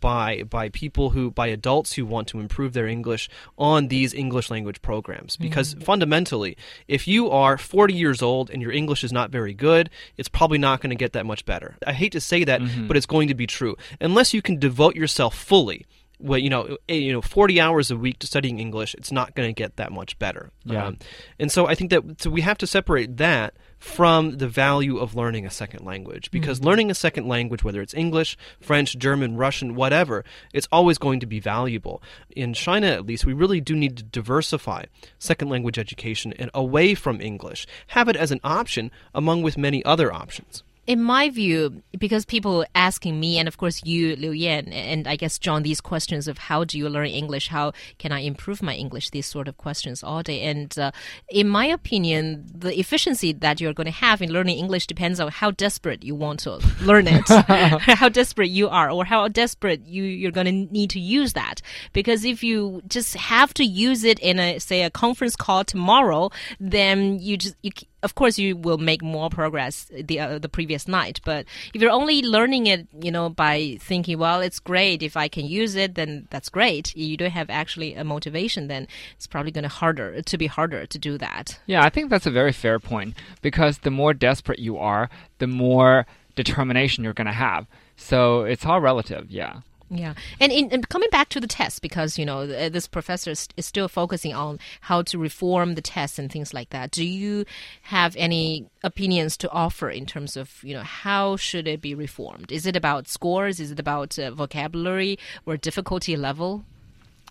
by 0.00 0.42
by 0.42 0.68
people 0.68 1.10
who 1.10 1.30
by 1.30 1.48
adults 1.48 1.94
who 1.94 2.06
want 2.06 2.28
to 2.28 2.38
improve 2.38 2.72
their 2.72 2.86
English 2.86 3.28
on 3.58 3.88
these 3.88 4.14
English 4.14 4.50
language 4.50 4.80
programs. 4.82 5.36
Because 5.36 5.74
mm-hmm. 5.74 5.84
fundamentally, 5.84 6.56
if 6.86 7.08
you 7.08 7.30
are 7.30 7.58
40 7.58 7.94
years 7.94 8.22
old 8.22 8.50
and 8.50 8.62
your 8.62 8.72
English 8.72 9.02
is 9.02 9.12
not 9.12 9.30
very 9.30 9.54
good, 9.54 9.90
it's 10.16 10.28
probably 10.28 10.58
not 10.58 10.80
going 10.80 10.90
to 10.90 10.96
get 10.96 11.12
that 11.14 11.26
much 11.26 11.44
better. 11.44 11.76
I 11.86 11.92
hate 11.92 12.12
to 12.12 12.20
say 12.20 12.44
that, 12.44 12.60
mm-hmm. 12.60 12.86
but 12.86 12.96
it's 12.96 13.06
going 13.06 13.28
to 13.28 13.34
be 13.34 13.46
true. 13.46 13.76
Unless 14.00 14.34
you 14.34 14.42
can 14.42 14.58
devote 14.58 14.94
yourself 14.94 15.34
fully 15.34 15.86
well, 16.20 16.38
you 16.38 16.50
know, 16.50 16.76
eh, 16.88 16.94
you 16.94 17.12
know, 17.12 17.22
forty 17.22 17.60
hours 17.60 17.90
a 17.90 17.96
week 17.96 18.18
to 18.20 18.26
studying 18.26 18.58
English, 18.58 18.94
it's 18.94 19.12
not 19.12 19.34
going 19.34 19.48
to 19.48 19.52
get 19.52 19.76
that 19.76 19.92
much 19.92 20.18
better. 20.18 20.50
Yeah. 20.64 20.86
Um, 20.86 20.98
and 21.38 21.50
so 21.50 21.66
I 21.66 21.74
think 21.74 21.90
that 21.90 22.22
so 22.22 22.30
we 22.30 22.40
have 22.42 22.58
to 22.58 22.66
separate 22.66 23.16
that 23.18 23.54
from 23.78 24.36
the 24.36 24.46
value 24.46 24.98
of 24.98 25.14
learning 25.14 25.46
a 25.46 25.50
second 25.50 25.86
language 25.86 26.30
because 26.30 26.58
mm-hmm. 26.58 26.68
learning 26.68 26.90
a 26.90 26.94
second 26.94 27.26
language, 27.26 27.64
whether 27.64 27.80
it's 27.80 27.94
English, 27.94 28.36
French, 28.60 28.96
German, 28.98 29.36
Russian, 29.36 29.74
whatever, 29.74 30.22
it's 30.52 30.68
always 30.70 30.98
going 30.98 31.18
to 31.20 31.26
be 31.26 31.40
valuable. 31.40 32.02
In 32.36 32.52
China, 32.52 32.88
at 32.88 33.06
least, 33.06 33.24
we 33.24 33.32
really 33.32 33.60
do 33.60 33.74
need 33.74 33.96
to 33.96 34.02
diversify 34.02 34.84
second 35.18 35.48
language 35.48 35.78
education 35.78 36.34
and 36.38 36.50
away 36.52 36.94
from 36.94 37.20
English. 37.20 37.66
Have 37.88 38.08
it 38.08 38.16
as 38.16 38.30
an 38.30 38.40
option 38.44 38.90
among 39.14 39.42
with 39.42 39.56
many 39.56 39.82
other 39.84 40.12
options 40.12 40.62
in 40.90 41.00
my 41.00 41.30
view, 41.30 41.84
because 41.96 42.24
people 42.24 42.64
asking 42.74 43.20
me, 43.20 43.38
and 43.38 43.46
of 43.46 43.58
course 43.58 43.80
you, 43.84 44.16
Liu 44.16 44.32
Yan, 44.32 44.72
and 44.72 45.06
I 45.06 45.14
guess 45.14 45.38
John, 45.38 45.62
these 45.62 45.80
questions 45.80 46.26
of 46.26 46.36
how 46.36 46.64
do 46.64 46.76
you 46.76 46.88
learn 46.88 47.06
English, 47.06 47.46
how 47.46 47.70
can 47.98 48.10
I 48.10 48.22
improve 48.22 48.60
my 48.60 48.74
English, 48.74 49.10
these 49.10 49.26
sort 49.26 49.46
of 49.46 49.56
questions 49.56 50.02
all 50.02 50.24
day. 50.24 50.40
And 50.40 50.76
uh, 50.76 50.90
in 51.28 51.46
my 51.46 51.66
opinion, 51.66 52.44
the 52.52 52.76
efficiency 52.76 53.32
that 53.34 53.60
you're 53.60 53.72
going 53.72 53.84
to 53.84 53.92
have 53.92 54.20
in 54.20 54.32
learning 54.32 54.58
English 54.58 54.88
depends 54.88 55.20
on 55.20 55.30
how 55.30 55.52
desperate 55.52 56.02
you 56.02 56.16
want 56.16 56.40
to 56.40 56.58
learn 56.82 57.06
it, 57.06 57.28
how 57.28 58.08
desperate 58.08 58.50
you 58.50 58.68
are, 58.68 58.90
or 58.90 59.04
how 59.04 59.28
desperate 59.28 59.86
you 59.86 60.02
you're 60.02 60.32
going 60.32 60.46
to 60.46 60.74
need 60.74 60.90
to 60.90 60.98
use 60.98 61.34
that. 61.34 61.62
Because 61.92 62.24
if 62.24 62.42
you 62.42 62.82
just 62.88 63.14
have 63.14 63.54
to 63.54 63.64
use 63.64 64.02
it 64.02 64.18
in 64.18 64.40
a 64.40 64.58
say 64.58 64.82
a 64.82 64.90
conference 64.90 65.36
call 65.36 65.62
tomorrow, 65.62 66.30
then 66.58 67.20
you 67.20 67.36
just 67.36 67.54
you 67.62 67.70
of 68.02 68.14
course 68.14 68.38
you 68.38 68.56
will 68.56 68.78
make 68.78 69.02
more 69.02 69.30
progress 69.30 69.90
the 69.92 70.20
uh, 70.20 70.38
the 70.38 70.48
previous 70.48 70.88
night 70.88 71.20
but 71.24 71.44
if 71.74 71.80
you're 71.80 71.90
only 71.90 72.22
learning 72.22 72.66
it 72.66 72.86
you 73.00 73.10
know 73.10 73.28
by 73.28 73.76
thinking 73.80 74.18
well 74.18 74.40
it's 74.40 74.58
great 74.58 75.02
if 75.02 75.16
i 75.16 75.28
can 75.28 75.46
use 75.46 75.74
it 75.74 75.94
then 75.94 76.26
that's 76.30 76.48
great 76.48 76.94
you 76.96 77.16
don't 77.16 77.30
have 77.30 77.50
actually 77.50 77.94
a 77.94 78.04
motivation 78.04 78.68
then 78.68 78.86
it's 79.16 79.26
probably 79.26 79.50
going 79.50 79.62
to 79.62 79.68
harder 79.68 80.22
to 80.22 80.38
be 80.38 80.46
harder 80.46 80.86
to 80.86 80.98
do 80.98 81.18
that. 81.18 81.58
Yeah 81.66 81.84
i 81.84 81.90
think 81.90 82.10
that's 82.10 82.26
a 82.26 82.30
very 82.30 82.52
fair 82.52 82.78
point 82.78 83.14
because 83.42 83.78
the 83.78 83.90
more 83.90 84.14
desperate 84.14 84.58
you 84.58 84.78
are 84.78 85.10
the 85.38 85.46
more 85.46 86.06
determination 86.34 87.04
you're 87.04 87.12
going 87.12 87.26
to 87.26 87.32
have. 87.32 87.66
So 87.96 88.42
it's 88.42 88.64
all 88.64 88.80
relative 88.80 89.30
yeah 89.30 89.60
yeah, 89.92 90.14
and, 90.38 90.52
in, 90.52 90.70
and 90.70 90.88
coming 90.88 91.10
back 91.10 91.30
to 91.30 91.40
the 91.40 91.48
test, 91.48 91.82
because 91.82 92.16
you 92.16 92.24
know 92.24 92.46
this 92.46 92.86
professor 92.86 93.32
is, 93.32 93.48
is 93.56 93.66
still 93.66 93.88
focusing 93.88 94.32
on 94.32 94.60
how 94.82 95.02
to 95.02 95.18
reform 95.18 95.74
the 95.74 95.82
test 95.82 96.16
and 96.16 96.30
things 96.30 96.54
like 96.54 96.70
that. 96.70 96.92
Do 96.92 97.04
you 97.04 97.44
have 97.82 98.14
any 98.16 98.66
opinions 98.84 99.36
to 99.38 99.50
offer 99.50 99.90
in 99.90 100.06
terms 100.06 100.36
of 100.36 100.62
you 100.62 100.74
know 100.74 100.82
how 100.84 101.36
should 101.36 101.66
it 101.66 101.80
be 101.80 101.94
reformed? 101.94 102.52
Is 102.52 102.66
it 102.66 102.76
about 102.76 103.08
scores? 103.08 103.58
Is 103.58 103.72
it 103.72 103.80
about 103.80 104.16
uh, 104.16 104.30
vocabulary 104.30 105.18
or 105.44 105.56
difficulty 105.56 106.16
level? 106.16 106.64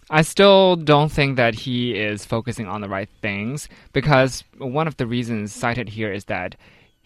I 0.10 0.24
still 0.24 0.75
don't 0.75 1.12
think 1.12 1.38
that 1.38 1.54
he 1.54 1.96
is 1.96 2.25
focusing 2.25 2.68
on 2.68 2.82
the 2.82 2.89
right 2.89 3.10
things 3.22 3.70
because 3.94 4.44
one 4.58 4.88
of 4.88 4.98
the 4.98 5.06
reasons 5.06 5.54
cited 5.54 5.88
here 5.88 6.12
is 6.12 6.25
that 6.25 6.56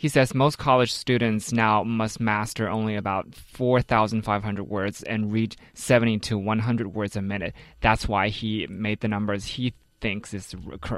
he 0.04 0.10
says 0.10 0.36
most 0.36 0.58
college 0.58 0.92
students 0.92 1.54
now 1.54 1.82
must 1.82 2.20
master 2.20 2.68
only 2.68 2.98
about 2.98 3.34
4,500 3.34 4.64
words 4.66 5.02
and 5.02 5.32
read 5.32 5.56
70 5.76 6.20
to 6.20 6.38
100 6.38 6.94
words 6.94 7.16
a 7.16 7.22
minute. 7.22 7.54
That's 7.80 8.06
why 8.06 8.28
he 8.28 8.68
made 8.68 9.00
the 9.00 9.08
numbers 9.08 9.46
he 9.46 9.74
thinks 10.02 10.34
is 10.34 10.54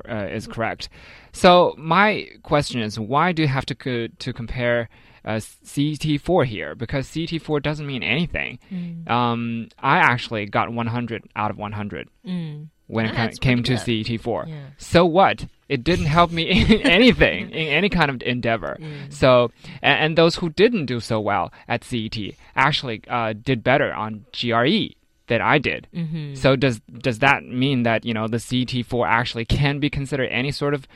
uh, 0.09 0.25
is 0.31 0.47
correct. 0.47 0.89
So 1.33 1.75
my 1.77 2.27
question 2.41 2.81
is, 2.81 2.99
why 2.99 3.31
do 3.31 3.43
you 3.43 3.47
have 3.47 3.67
to 3.67 3.75
co 3.75 4.07
to 4.07 4.33
compare 4.33 4.89
uh, 5.23 5.33
CET4 5.33 6.43
here? 6.47 6.73
Because 6.73 7.05
CT4 7.07 7.61
doesn't 7.61 7.85
mean 7.85 8.01
anything. 8.01 8.57
Mm. 8.71 9.07
Um, 9.07 9.67
I 9.77 9.97
actually 9.99 10.47
got 10.47 10.73
100 10.73 11.29
out 11.35 11.51
of 11.51 11.57
100. 11.59 12.09
Mm 12.25 12.69
when 12.87 13.05
yeah, 13.05 13.25
it 13.25 13.41
came 13.41 13.63
to 13.63 13.73
CET4. 13.73 14.47
Yeah. 14.47 14.55
So 14.77 15.05
what? 15.05 15.45
It 15.67 15.83
didn't 15.83 16.05
help 16.05 16.31
me 16.31 16.43
in 16.43 16.81
anything, 16.99 17.49
in 17.49 17.67
any 17.67 17.89
kind 17.89 18.11
of 18.11 18.21
endeavor. 18.21 18.77
Mm. 18.79 19.11
So, 19.11 19.51
and, 19.81 19.99
and, 19.99 20.17
those 20.17 20.35
who 20.35 20.49
didn't 20.49 20.85
do 20.85 20.99
so 20.99 21.19
well 21.19 21.51
at 21.67 21.83
CET 21.83 22.15
actually 22.55 23.01
uh, 23.07 23.33
did 23.33 23.63
better 23.63 23.91
on 23.91 24.25
GRE 24.31 24.93
than 25.27 25.41
I 25.41 25.57
did. 25.57 25.87
Mm 25.93 26.07
-hmm. 26.07 26.37
So 26.37 26.55
does 26.55 26.81
does 27.01 27.19
that 27.19 27.43
mean 27.43 27.83
that 27.83 28.05
you 28.05 28.13
know 28.13 28.27
the 28.27 28.37
CET4 28.37 29.07
actually 29.07 29.45
can 29.45 29.79
be 29.79 29.89
considered 29.89 30.29
any 30.31 30.51
sort 30.51 30.73
of 30.73 30.87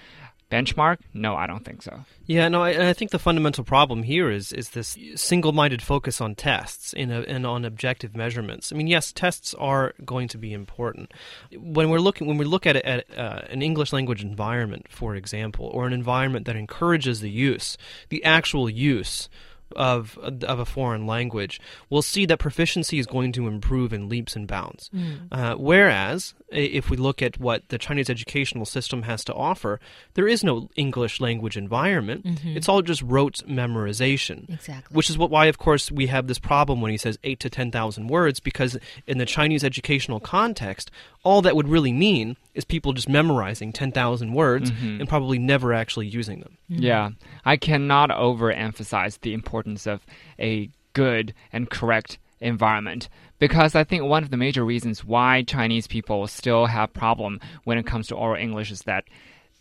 benchmark? 0.50 0.98
No, 1.14 1.36
I 1.36 1.48
don't 1.48 1.64
think 1.66 1.82
so. 1.82 2.06
Yeah, 2.26 2.48
no, 2.48 2.62
I, 2.62 2.90
I 2.90 2.94
think 2.94 3.12
the 3.12 3.20
fundamental 3.20 3.64
problem 3.64 4.04
here 4.04 4.30
is 4.30 4.52
is 4.52 4.70
this 4.70 4.98
single-minded 5.16 5.82
focus 5.82 6.22
on 6.22 6.36
tests 6.36 6.94
and, 6.94 7.12
and 7.12 7.46
on 7.46 7.66
objective 7.66 8.16
measurements. 8.16 8.72
I 8.72 8.76
mean, 8.76 8.88
yes, 8.88 9.12
tests 9.12 9.54
are 9.56 9.94
going 10.06 10.28
to 10.30 10.38
be 10.38 10.54
important 10.54 11.14
when 11.58 11.90
we're 11.90 12.00
looking 12.00 12.28
when 12.28 12.38
we 12.38 12.46
look 12.46 12.66
at, 12.66 12.76
at 12.78 13.06
uh, 13.18 13.42
an 13.50 13.62
English 13.62 13.94
language 13.94 14.24
environment, 14.24 14.88
for 14.90 15.16
example, 15.16 15.66
or 15.74 15.88
an 15.88 15.94
environment 15.94 16.46
that 16.46 16.56
encourages 16.56 17.22
the 17.22 17.30
use, 17.32 17.78
the 18.10 18.24
actual 18.24 18.70
use 18.70 19.30
of 19.76 20.18
of 20.22 20.60
a 20.60 20.66
foreign 20.66 21.06
language, 21.06 21.60
we'll 21.90 22.02
see 22.02 22.26
that 22.26 22.40
proficiency 22.40 23.00
is 23.00 23.06
going 23.06 23.32
to 23.34 23.48
improve 23.48 23.94
in 23.94 24.10
leaps 24.10 24.36
and 24.36 24.48
bounds. 24.48 24.90
Mm. 24.94 25.28
Uh, 25.32 25.56
whereas, 25.56 26.34
if 26.50 26.90
we 26.90 26.98
look 26.98 27.22
at 27.22 27.40
what 27.40 27.68
the 27.70 27.78
Chinese 27.78 28.10
educational 28.10 28.66
system 28.66 29.04
has 29.04 29.24
to 29.26 29.34
offer, 29.34 29.80
there 30.14 30.28
is 30.28 30.44
no 30.44 30.70
English 30.76 31.22
language 31.22 31.58
environment. 31.58 32.26
Mm-hmm. 32.26 32.58
It's 32.58 32.70
all 32.70 32.82
just 32.82 33.02
rote 33.02 33.38
memorization. 33.48 34.50
Exactly. 34.50 34.96
Which 34.96 35.10
is 35.10 35.18
what 35.18 35.30
why, 35.30 35.46
of 35.46 35.58
course, 35.58 35.92
we 35.92 36.08
have 36.08 36.28
this 36.28 36.40
problem 36.40 36.82
when 36.82 36.92
he 36.92 36.98
says 36.98 37.20
eight 37.24 37.40
to 37.42 37.50
ten 37.50 37.72
thousand 37.72 38.08
words, 38.08 38.40
because 38.40 38.78
in 39.08 39.18
the 39.18 39.26
Chinese 39.26 39.64
educational 39.64 40.20
context, 40.20 40.92
all 41.24 41.42
that 41.42 41.56
would 41.56 41.68
really 41.68 41.94
mean 41.94 42.38
is 42.54 42.66
people 42.66 42.94
just 42.94 43.10
memorizing 43.10 43.72
10,000 43.72 44.34
words 44.34 44.72
mm-hmm. 44.72 45.00
and 45.00 45.10
probably 45.10 45.38
never 45.38 45.74
actually 45.74 46.08
using 46.08 46.40
them. 46.40 46.58
Mm-hmm. 46.70 46.84
Yeah. 46.84 47.10
I 47.46 47.58
cannot 47.58 48.10
overemphasize 48.10 49.20
the 49.22 49.34
importance 49.34 49.86
of 49.88 50.06
a 50.40 50.70
good 50.94 51.34
and 51.54 51.70
correct 51.70 52.18
environment 52.42 53.10
because 53.38 53.76
I 53.76 53.84
think 53.84 54.04
one 54.04 54.24
of 54.24 54.32
the 54.32 54.38
major 54.38 54.66
reasons 54.66 55.04
why 55.04 55.44
Chinese 55.44 55.88
people 55.88 56.28
still 56.28 56.66
have 56.66 56.94
problem 56.94 57.40
when 57.64 57.78
it 57.78 57.86
comes 57.86 58.08
to 58.08 58.16
oral 58.16 58.42
English 58.42 58.72
is 58.72 58.82
that 58.84 59.06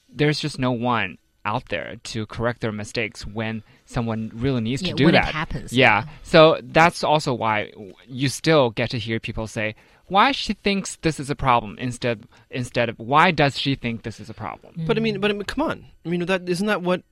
there's 0.08 0.40
just 0.40 0.58
no 0.58 0.72
one 0.72 1.18
out 1.44 1.68
there 1.68 1.96
to 2.04 2.26
correct 2.26 2.60
their 2.60 2.72
mistakes 2.72 3.26
when 3.26 3.62
someone 3.88 4.30
really 4.34 4.60
needs 4.60 4.82
yeah, 4.82 4.90
to 4.90 4.94
do 4.94 5.04
when 5.06 5.14
that. 5.14 5.28
It 5.28 5.34
happens. 5.34 5.72
Yeah. 5.72 6.04
yeah. 6.04 6.12
So 6.22 6.60
that's 6.62 7.02
also 7.02 7.32
why 7.32 7.72
you 8.06 8.28
still 8.28 8.70
get 8.70 8.90
to 8.90 8.98
hear 8.98 9.18
people 9.18 9.46
say, 9.46 9.74
why 10.08 10.32
she 10.32 10.52
thinks 10.52 10.96
this 10.96 11.18
is 11.18 11.30
a 11.30 11.34
problem 11.34 11.76
instead 11.78 12.24
instead 12.50 12.88
of 12.88 12.98
why 12.98 13.30
does 13.30 13.58
she 13.58 13.74
think 13.74 14.02
this 14.02 14.20
is 14.20 14.30
a 14.30 14.34
problem. 14.34 14.74
But 14.86 14.96
I 14.96 15.00
mean, 15.00 15.16
mm. 15.16 15.20
but 15.20 15.30
I 15.30 15.34
mean, 15.34 15.44
come 15.44 15.64
on. 15.64 15.86
I 16.04 16.08
mean, 16.08 16.24
that 16.26 16.48
isn't 16.48 16.66
that 16.66 16.82
what 16.82 17.02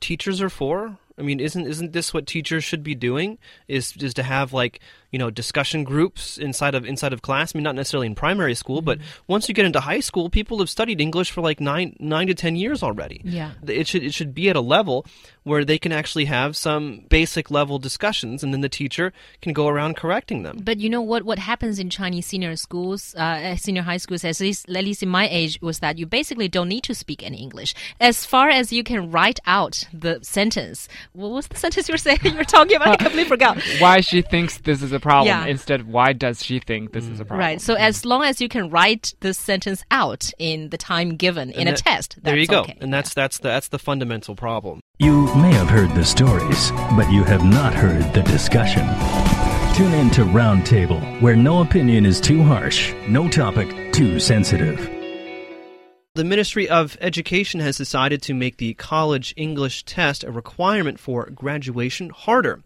teachers 0.00 0.40
are 0.40 0.50
for? 0.50 0.98
I 1.18 1.22
mean, 1.22 1.40
isn't 1.40 1.66
isn't 1.66 1.92
this 1.92 2.12
what 2.12 2.26
teachers 2.26 2.64
should 2.64 2.82
be 2.82 2.94
doing? 2.94 3.38
Is 3.68 3.94
is 3.96 4.14
to 4.14 4.22
have 4.22 4.52
like 4.52 4.80
you 5.16 5.18
know 5.18 5.30
discussion 5.30 5.82
groups 5.82 6.36
inside 6.36 6.74
of 6.74 6.84
inside 6.84 7.14
of 7.14 7.22
class. 7.22 7.54
I 7.54 7.56
mean, 7.56 7.64
not 7.64 7.74
necessarily 7.74 8.06
in 8.06 8.14
primary 8.14 8.54
school, 8.54 8.80
mm-hmm. 8.80 8.84
but 8.84 8.98
once 9.26 9.48
you 9.48 9.54
get 9.54 9.64
into 9.64 9.80
high 9.80 10.00
school, 10.00 10.28
people 10.28 10.58
have 10.58 10.68
studied 10.68 11.00
English 11.00 11.30
for 11.30 11.40
like 11.40 11.58
nine 11.58 11.96
nine 11.98 12.26
to 12.26 12.34
ten 12.34 12.54
years 12.54 12.82
already. 12.82 13.22
Yeah, 13.24 13.52
it 13.66 13.88
should 13.88 14.04
it 14.04 14.12
should 14.12 14.34
be 14.34 14.50
at 14.50 14.56
a 14.56 14.60
level 14.60 15.06
where 15.44 15.64
they 15.64 15.78
can 15.78 15.90
actually 15.90 16.26
have 16.26 16.54
some 16.54 17.06
basic 17.08 17.50
level 17.50 17.78
discussions, 17.78 18.44
and 18.44 18.52
then 18.52 18.60
the 18.60 18.68
teacher 18.68 19.14
can 19.40 19.54
go 19.54 19.68
around 19.68 19.96
correcting 19.96 20.42
them. 20.42 20.60
But 20.62 20.80
you 20.80 20.90
know 20.90 21.00
what 21.00 21.22
what 21.22 21.38
happens 21.38 21.78
in 21.78 21.88
Chinese 21.88 22.26
senior 22.26 22.54
schools, 22.56 23.14
uh, 23.14 23.56
senior 23.56 23.82
high 23.82 23.96
schools, 23.96 24.22
at 24.22 24.38
least 24.38 24.68
at 24.68 24.84
least 24.84 25.02
in 25.02 25.08
my 25.08 25.26
age, 25.30 25.58
was 25.62 25.78
that 25.78 25.96
you 25.96 26.04
basically 26.04 26.46
don't 26.46 26.68
need 26.68 26.84
to 26.84 26.94
speak 26.94 27.22
any 27.22 27.38
English 27.38 27.74
as 28.00 28.26
far 28.26 28.50
as 28.50 28.70
you 28.70 28.84
can 28.84 29.10
write 29.10 29.40
out 29.46 29.84
the 29.94 30.18
sentence. 30.20 30.88
What 31.14 31.30
was 31.30 31.46
the 31.46 31.56
sentence 31.64 31.88
you 31.88 31.94
were 31.94 32.04
saying? 32.04 32.18
you 32.24 32.36
were 32.36 32.44
talking 32.44 32.76
about. 32.76 32.88
I 32.88 32.96
completely 32.96 33.24
forgot. 33.24 33.56
Why 33.78 34.02
she 34.02 34.20
thinks 34.20 34.58
this 34.58 34.82
is 34.82 34.92
a 34.92 35.00
problem 35.06 35.28
yeah. 35.28 35.46
instead 35.46 35.86
why 35.86 36.12
does 36.12 36.44
she 36.44 36.58
think 36.58 36.92
this 36.92 37.04
mm. 37.04 37.12
is 37.12 37.20
a 37.20 37.24
problem? 37.24 37.46
Right. 37.46 37.60
So 37.60 37.74
as 37.74 38.04
long 38.04 38.24
as 38.24 38.40
you 38.40 38.48
can 38.48 38.70
write 38.70 39.14
the 39.20 39.32
sentence 39.32 39.84
out 39.90 40.30
in 40.38 40.70
the 40.70 40.78
time 40.78 41.16
given 41.16 41.50
in 41.50 41.68
and 41.68 41.76
a 41.76 41.80
test, 41.80 42.18
there 42.22 42.36
you 42.36 42.46
go. 42.46 42.62
Okay. 42.62 42.76
And 42.80 42.92
that's 42.92 43.14
that's 43.14 43.38
the 43.38 43.48
that's 43.48 43.68
the 43.68 43.78
fundamental 43.78 44.34
problem. 44.34 44.80
You 44.98 45.26
may 45.36 45.52
have 45.52 45.68
heard 45.68 45.90
the 45.94 46.04
stories, 46.04 46.70
but 46.96 47.10
you 47.10 47.22
have 47.24 47.44
not 47.44 47.74
heard 47.74 48.12
the 48.14 48.22
discussion. 48.22 48.86
Tune 49.74 49.92
in 49.92 50.10
to 50.10 50.24
Roundtable, 50.24 51.20
where 51.20 51.36
no 51.36 51.60
opinion 51.60 52.06
is 52.06 52.20
too 52.20 52.42
harsh, 52.42 52.94
no 53.08 53.28
topic 53.28 53.92
too 53.92 54.18
sensitive. 54.18 54.95
The 56.16 56.24
Ministry 56.24 56.66
of 56.66 56.96
Education 57.02 57.60
has 57.60 57.76
decided 57.76 58.22
to 58.22 58.32
make 58.32 58.56
the 58.56 58.72
college 58.72 59.34
English 59.36 59.82
test 59.82 60.24
a 60.24 60.32
requirement 60.32 60.98
for 60.98 61.28
graduation 61.28 62.08
harder. 62.08 62.62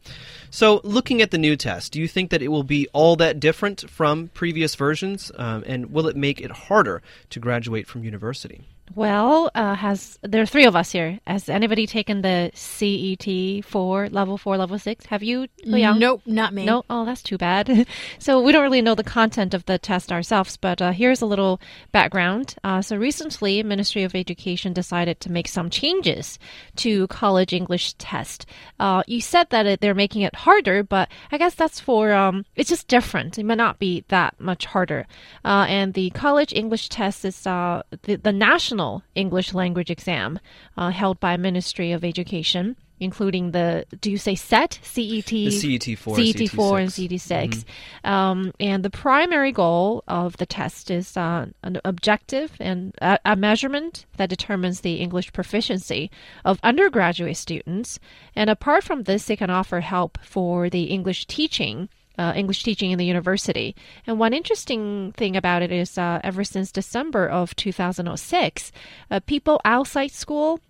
So, 0.51 0.81
looking 0.85 1.21
at 1.21 1.33
the 1.33 1.37
new 1.37 1.57
test, 1.57 1.91
do 1.91 2.01
you 2.01 2.07
think 2.07 2.31
that 2.31 2.43
it 2.43 2.49
will 2.49 2.63
be 2.63 2.87
all 2.93 3.17
that 3.17 3.41
different 3.41 3.91
from 3.91 4.29
previous 4.35 4.77
versions? 4.77 5.33
Um, 5.35 5.65
and 5.67 5.91
will 5.91 6.07
it 6.07 6.15
make 6.15 6.41
it 6.41 6.53
harder 6.53 7.03
to 7.31 7.41
graduate 7.41 7.89
from 7.89 8.05
university? 8.05 8.69
Well, 8.95 9.53
uh, 9.55 9.75
has 9.75 10.19
there 10.23 10.43
are 10.43 10.47
three 10.47 10.65
of 10.65 10.75
us 10.75 10.91
here. 10.91 11.21
Has 11.27 11.49
anybody 11.49 11.87
taken 11.87 12.23
the 12.23 12.51
CET 12.55 13.65
four 13.65 14.09
level 14.09 14.37
four 14.37 14.57
level 14.57 14.79
six? 14.81 15.07
Have 15.07 15.23
you? 15.23 15.47
Liang? 15.65 16.01
Nope, 16.01 16.23
not 16.27 16.53
me. 16.53 16.65
No. 16.65 16.85
Oh, 16.91 17.05
that's 17.05 17.23
too 17.23 17.39
bad. 17.39 17.87
so 18.19 18.41
we 18.41 18.51
don't 18.51 18.65
really 18.65 18.83
know 18.83 18.97
the 18.97 19.05
content 19.05 19.55
of 19.55 19.65
the 19.67 19.79
test 19.79 20.11
ourselves, 20.11 20.57
but 20.57 20.83
uh, 20.83 20.91
here's 20.91 21.23
a 21.23 21.27
little 21.27 21.61
background. 21.93 22.57
Uh, 22.65 22.83
so 22.83 22.97
recently, 22.97 23.63
Ministry 23.63 24.03
of 24.03 24.15
Education 24.15 24.73
decided 24.73 25.21
to 25.21 25.31
make 25.31 25.47
some 25.47 25.71
changes 25.71 26.39
to 26.77 27.07
college 27.07 27.53
English 27.53 27.93
test. 27.95 28.45
Uh, 28.81 29.05
you 29.07 29.21
said 29.21 29.51
that 29.51 29.67
it, 29.67 29.81
they're 29.81 29.95
making 29.95 30.23
it 30.23 30.35
harder, 30.35 30.83
but 30.83 31.09
I 31.31 31.39
guess 31.39 31.55
that's 31.55 31.79
for 31.79 32.13
um, 32.13 32.45
it's 32.57 32.71
just 32.71 32.89
different. 32.89 33.39
It 33.39 33.45
might 33.45 33.55
not 33.55 33.79
be 33.79 34.05
that 34.09 34.41
much 34.41 34.67
harder. 34.67 35.07
Uh, 35.45 35.67
and 35.69 35.95
the 35.95 36.11
college 36.11 36.53
English 36.53 36.89
test 36.89 37.25
is 37.25 37.47
uh, 37.47 37.83
the 38.03 38.17
the 38.17 38.33
national 38.33 38.80
national 38.81 39.03
English 39.15 39.53
language 39.55 39.91
exam 39.91 40.39
uh, 40.77 40.91
held 40.91 41.21
by 41.21 41.37
Ministry 41.37 41.93
of 41.93 42.05
Education 42.05 42.77
including 43.03 43.53
the 43.53 43.87
do 44.03 44.11
you 44.11 44.19
say 44.19 44.35
set? 44.35 44.79
CET 44.83 45.25
the 45.25 45.49
CET4 45.49 45.97
CET4 45.97 46.81
and 46.83 46.91
CET6 46.91 47.49
mm-hmm. 47.49 48.11
um, 48.11 48.53
and 48.61 48.83
the 48.85 48.91
primary 48.91 49.53
goal 49.53 50.05
of 50.07 50.37
the 50.37 50.45
test 50.45 50.91
is 50.91 51.17
uh, 51.17 51.47
an 51.63 51.81
objective 51.83 52.53
and 52.61 52.95
a, 53.01 53.19
a, 53.25 53.37
measurement 53.37 54.05
that 54.19 54.29
determines 54.29 54.83
the 54.83 54.97
English 54.97 55.33
proficiency 55.33 56.11
of 56.45 56.61
undergraduate 56.63 57.39
students. 57.39 57.99
And 58.37 58.51
apart 58.51 58.85
from 58.85 59.05
this 59.05 59.31
it 59.31 59.39
can 59.39 59.49
offer 59.49 59.81
help 59.81 60.19
for 60.23 60.69
the 60.69 60.85
English 60.85 61.25
teaching 61.25 61.89
uh, 62.21 62.35
English 62.37 62.63
teaching 62.63 62.91
in 62.91 62.99
the 62.99 63.07
university. 63.07 63.75
And 64.07 64.19
one 64.19 64.35
interesting 64.35 65.13
thing 65.17 65.37
about 65.37 65.63
it 65.63 65.73
is, 65.73 65.97
uh, 65.97 66.21
ever 66.23 66.45
since 66.45 66.71
December 66.71 67.27
of 67.27 67.57
2006, 67.57 68.73
uh, 69.11 69.21
people 69.21 69.59
outside 69.65 70.11
school 70.11 70.61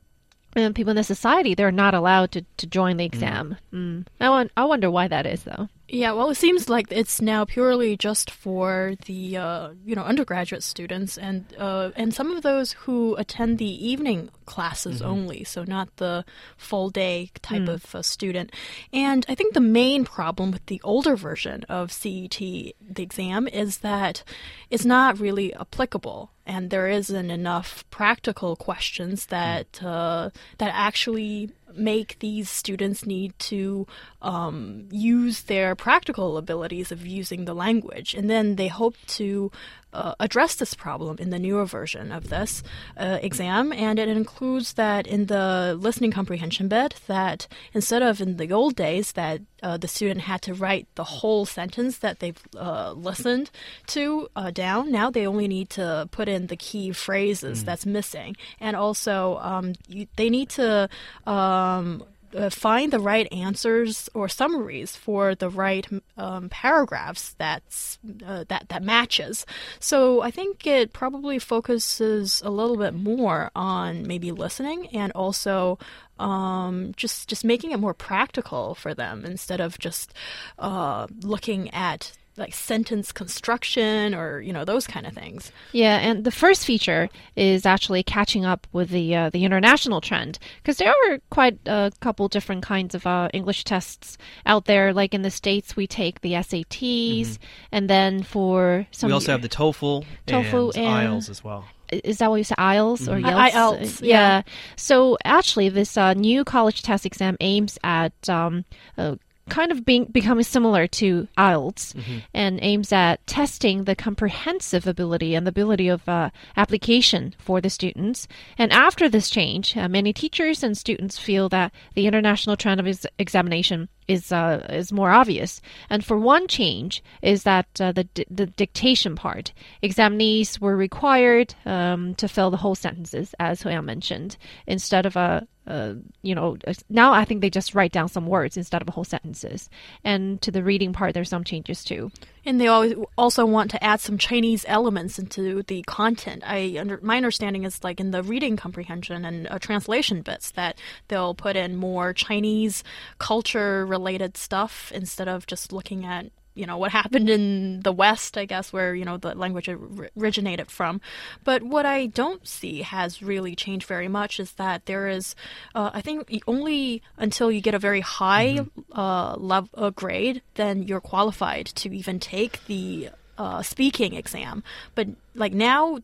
and 0.54 0.74
people 0.74 0.90
in 0.90 0.96
the 0.96 1.04
society 1.04 1.54
they're 1.54 1.72
not 1.72 1.94
allowed 1.94 2.30
to, 2.32 2.44
to 2.56 2.66
join 2.66 2.96
the 2.98 3.04
mm. 3.04 3.12
exam. 3.12 3.56
Mm. 3.72 4.04
Mm. 4.20 4.48
I, 4.56 4.62
I 4.62 4.64
wonder 4.64 4.90
why 4.90 5.08
that 5.08 5.26
is, 5.26 5.42
though. 5.42 5.68
Yeah, 5.92 6.12
well, 6.12 6.30
it 6.30 6.36
seems 6.36 6.68
like 6.68 6.86
it's 6.90 7.20
now 7.20 7.44
purely 7.44 7.96
just 7.96 8.30
for 8.30 8.94
the 9.06 9.36
uh, 9.36 9.70
you 9.84 9.96
know 9.96 10.02
undergraduate 10.02 10.62
students 10.62 11.18
and 11.18 11.44
uh, 11.58 11.90
and 11.96 12.14
some 12.14 12.30
of 12.30 12.42
those 12.42 12.72
who 12.72 13.16
attend 13.16 13.58
the 13.58 13.88
evening 13.88 14.30
classes 14.46 15.00
mm-hmm. 15.00 15.10
only, 15.10 15.44
so 15.44 15.64
not 15.64 15.96
the 15.96 16.24
full 16.56 16.90
day 16.90 17.30
type 17.42 17.62
mm. 17.62 17.68
of 17.70 17.92
uh, 17.94 18.02
student. 18.02 18.52
And 18.92 19.26
I 19.28 19.34
think 19.34 19.54
the 19.54 19.60
main 19.60 20.04
problem 20.04 20.52
with 20.52 20.66
the 20.66 20.80
older 20.84 21.16
version 21.16 21.64
of 21.68 21.90
CET, 21.90 22.38
the 22.38 22.74
exam, 22.98 23.48
is 23.48 23.78
that 23.78 24.22
it's 24.70 24.84
not 24.84 25.18
really 25.18 25.52
applicable 25.54 26.30
and 26.46 26.70
there 26.70 26.88
isn't 26.88 27.30
enough 27.30 27.84
practical 27.90 28.56
questions 28.56 29.26
that 29.26 29.82
uh, 29.82 30.30
that 30.58 30.72
actually 30.74 31.50
make 31.74 32.18
these 32.18 32.50
students 32.50 33.06
need 33.06 33.38
to 33.38 33.86
um, 34.22 34.88
use 34.90 35.42
their 35.42 35.74
practical 35.74 36.36
abilities 36.36 36.92
of 36.92 37.06
using 37.06 37.44
the 37.44 37.54
language, 37.54 38.14
and 38.14 38.28
then 38.28 38.56
they 38.56 38.68
hope 38.68 38.96
to 39.06 39.50
uh, 39.92 40.14
address 40.20 40.54
this 40.56 40.74
problem 40.74 41.16
in 41.18 41.30
the 41.30 41.38
newer 41.38 41.64
version 41.64 42.12
of 42.12 42.28
this 42.28 42.62
uh, 42.96 43.18
exam, 43.22 43.72
and 43.72 43.98
it 43.98 44.08
includes 44.08 44.74
that 44.74 45.06
in 45.06 45.26
the 45.26 45.76
listening 45.78 46.12
comprehension 46.12 46.68
bit 46.68 46.94
that 47.06 47.48
instead 47.72 48.02
of 48.02 48.20
in 48.20 48.36
the 48.36 48.52
old 48.52 48.76
days 48.76 49.12
that 49.12 49.40
uh, 49.62 49.76
the 49.76 49.88
student 49.88 50.22
had 50.22 50.42
to 50.42 50.54
write 50.54 50.86
the 50.94 51.04
whole 51.04 51.44
sentence 51.44 51.98
that 51.98 52.20
they've 52.20 52.40
uh, 52.56 52.92
listened 52.92 53.50
to 53.86 54.28
uh, 54.36 54.50
down. 54.50 54.90
Now 54.90 55.10
they 55.10 55.26
only 55.26 55.48
need 55.48 55.70
to 55.70 56.08
put 56.10 56.28
in 56.28 56.46
the 56.46 56.56
key 56.56 56.92
phrases 56.92 57.64
that's 57.64 57.86
missing, 57.86 58.36
and 58.60 58.76
also 58.76 59.38
um, 59.38 59.74
you, 59.88 60.06
they 60.16 60.30
need 60.30 60.50
to. 60.50 60.88
Um, 61.26 62.04
uh, 62.34 62.50
find 62.50 62.92
the 62.92 63.00
right 63.00 63.30
answers 63.32 64.08
or 64.14 64.28
summaries 64.28 64.96
for 64.96 65.34
the 65.34 65.48
right 65.48 65.86
um, 66.16 66.48
paragraphs 66.48 67.34
that's 67.38 67.98
uh, 68.24 68.44
that 68.48 68.68
that 68.68 68.82
matches. 68.82 69.46
So 69.78 70.22
I 70.22 70.30
think 70.30 70.66
it 70.66 70.92
probably 70.92 71.38
focuses 71.38 72.42
a 72.44 72.50
little 72.50 72.76
bit 72.76 72.94
more 72.94 73.50
on 73.54 74.06
maybe 74.06 74.32
listening 74.32 74.88
and 74.88 75.12
also 75.12 75.78
um, 76.18 76.92
just 76.96 77.28
just 77.28 77.44
making 77.44 77.72
it 77.72 77.80
more 77.80 77.94
practical 77.94 78.74
for 78.74 78.94
them 78.94 79.24
instead 79.24 79.60
of 79.60 79.78
just 79.78 80.12
uh, 80.58 81.06
looking 81.22 81.70
at 81.70 82.12
like 82.36 82.54
sentence 82.54 83.12
construction 83.12 84.14
or 84.14 84.40
you 84.40 84.52
know 84.52 84.64
those 84.64 84.86
kind 84.86 85.06
of 85.06 85.12
things. 85.12 85.52
Yeah, 85.72 85.98
and 85.98 86.24
the 86.24 86.30
first 86.30 86.64
feature 86.64 87.08
is 87.36 87.66
actually 87.66 88.02
catching 88.02 88.44
up 88.44 88.66
with 88.72 88.90
the 88.90 89.14
uh, 89.14 89.30
the 89.30 89.44
international 89.44 90.00
trend 90.00 90.38
because 90.62 90.76
there 90.78 90.90
are 90.90 91.18
quite 91.30 91.58
a 91.66 91.92
couple 92.00 92.28
different 92.28 92.62
kinds 92.62 92.94
of 92.94 93.06
uh, 93.06 93.28
English 93.34 93.64
tests 93.64 94.16
out 94.46 94.64
there. 94.66 94.92
Like 94.92 95.12
in 95.14 95.22
the 95.22 95.30
states, 95.30 95.76
we 95.76 95.86
take 95.86 96.20
the 96.22 96.32
SATs, 96.32 97.38
and 97.72 97.90
then 97.90 98.22
for 98.22 98.86
some 98.90 99.08
we 99.08 99.14
also 99.14 99.32
have 99.32 99.42
the 99.42 99.48
TOEFL, 99.48 100.04
TOEFL 100.26 100.76
and, 100.76 100.86
and- 100.86 101.08
IELTS 101.20 101.28
as 101.30 101.42
well. 101.44 101.64
is 101.92 102.18
that 102.18 102.30
what 102.30 102.36
you 102.36 102.44
say 102.44 102.54
IELTS 102.56 103.08
or 103.08 103.18
Mhm. 103.18 103.24
IELTS? 103.24 103.50
IELTS, 103.52 104.00
yeah. 104.02 104.06
yeah. 104.08 104.42
So 104.76 105.18
actually, 105.24 105.68
this 105.70 105.96
uh, 105.96 106.14
new 106.14 106.44
college 106.44 106.82
test 106.82 107.04
exam 107.04 107.36
aims 107.40 107.78
at 107.82 108.12
um, 108.28 108.64
uh, 108.96 109.16
kind 109.50 109.72
of 109.72 109.84
being 109.84 110.06
becoming 110.06 110.44
similar 110.44 110.86
to 110.86 111.28
IELTS 111.36 111.94
and 112.32 112.58
aims 112.62 112.92
at 112.92 113.26
testing 113.26 113.84
the 113.84 113.96
comprehensive 113.96 114.86
ability 114.86 115.34
and 115.34 115.46
the 115.46 115.50
ability 115.50 115.88
of 115.88 116.08
uh, 116.08 116.30
application 116.56 117.34
for 117.38 117.60
the 117.60 117.68
students. 117.70 118.26
And 118.56 118.72
after 118.72 119.08
this 119.08 119.28
change, 119.28 119.76
uh, 119.76 119.88
many 119.88 120.12
teachers 120.12 120.62
and 120.62 120.76
students 120.78 121.18
feel 121.18 121.48
that 121.50 121.72
the 121.94 122.06
international 122.06 122.56
trend 122.56 122.80
of 122.80 122.86
ex- 122.86 123.06
examination 123.18 123.88
is 124.10 124.32
uh, 124.32 124.66
is 124.68 124.92
more 124.92 125.10
obvious. 125.10 125.60
And 125.88 126.04
for 126.04 126.18
one 126.18 126.48
change 126.48 127.02
is 127.22 127.44
that 127.44 127.66
uh, 127.80 127.92
the 127.92 128.06
the 128.28 128.46
dictation 128.46 129.14
part, 129.14 129.52
examinees 129.82 130.60
were 130.60 130.76
required 130.76 131.54
um, 131.64 132.14
to 132.16 132.26
fill 132.28 132.50
the 132.50 132.56
whole 132.56 132.74
sentences, 132.74 133.34
as 133.38 133.62
Huya 133.62 133.84
mentioned, 133.84 134.36
instead 134.66 135.06
of 135.06 135.16
a 135.16 135.46
uh, 135.66 135.94
you 136.22 136.34
know, 136.34 136.56
now 136.88 137.12
I 137.12 137.24
think 137.24 137.40
they 137.40 137.50
just 137.50 137.74
write 137.76 137.92
down 137.92 138.08
some 138.08 138.26
words 138.26 138.56
instead 138.56 138.82
of 138.82 138.88
whole 138.88 139.04
sentences. 139.04 139.70
And 140.02 140.42
to 140.42 140.50
the 140.50 140.64
reading 140.64 140.92
part, 140.92 141.14
there's 141.14 141.28
some 141.28 141.44
changes 141.44 141.84
too. 141.84 142.10
And 142.44 142.60
they 142.60 142.68
always 142.68 142.94
also 143.18 143.44
want 143.44 143.70
to 143.72 143.84
add 143.84 144.00
some 144.00 144.18
Chinese 144.18 144.64
elements 144.68 145.18
into 145.18 145.62
the 145.62 145.82
content. 145.82 146.42
I 146.46 146.76
under 146.78 146.98
my 147.02 147.16
understanding 147.16 147.64
is 147.64 147.82
like 147.84 148.00
in 148.00 148.10
the 148.10 148.22
reading 148.22 148.56
comprehension 148.56 149.24
and 149.24 149.46
uh, 149.48 149.58
translation 149.58 150.22
bits 150.22 150.50
that 150.52 150.78
they'll 151.08 151.34
put 151.34 151.56
in 151.56 151.76
more 151.76 152.12
Chinese 152.12 152.82
culture 153.18 153.84
related 153.84 154.36
stuff 154.36 154.90
instead 154.94 155.28
of 155.28 155.46
just 155.46 155.72
looking 155.72 156.04
at 156.04 156.26
you 156.54 156.66
know 156.66 156.76
what 156.76 156.90
happened 156.90 157.30
in 157.30 157.80
the 157.80 157.92
West, 157.92 158.36
I 158.36 158.44
guess, 158.44 158.72
where 158.72 158.94
you 158.94 159.04
know 159.04 159.16
the 159.16 159.34
language 159.34 159.68
originated 160.16 160.70
from. 160.70 161.00
But 161.44 161.62
what 161.62 161.86
I 161.86 162.06
don't 162.06 162.46
see 162.46 162.82
has 162.82 163.22
really 163.22 163.54
changed 163.54 163.86
very 163.86 164.08
much 164.08 164.40
is 164.40 164.52
that 164.52 164.86
there 164.86 165.08
is, 165.08 165.34
uh, 165.74 165.90
I 165.94 166.00
think, 166.00 166.28
only 166.46 167.02
until 167.16 167.50
you 167.50 167.60
get 167.60 167.74
a 167.74 167.78
very 167.78 168.00
high 168.00 168.66
uh, 168.92 169.36
level 169.36 169.70
uh, 169.74 169.90
grade, 169.90 170.42
then 170.54 170.82
you're 170.82 171.00
qualified 171.00 171.66
to 171.66 171.94
even 171.94 172.18
take 172.18 172.64
the 172.66 173.10
uh, 173.38 173.62
speaking 173.62 174.14
exam. 174.14 174.62
But 174.94 175.08
like 175.34 175.52
now. 175.52 176.00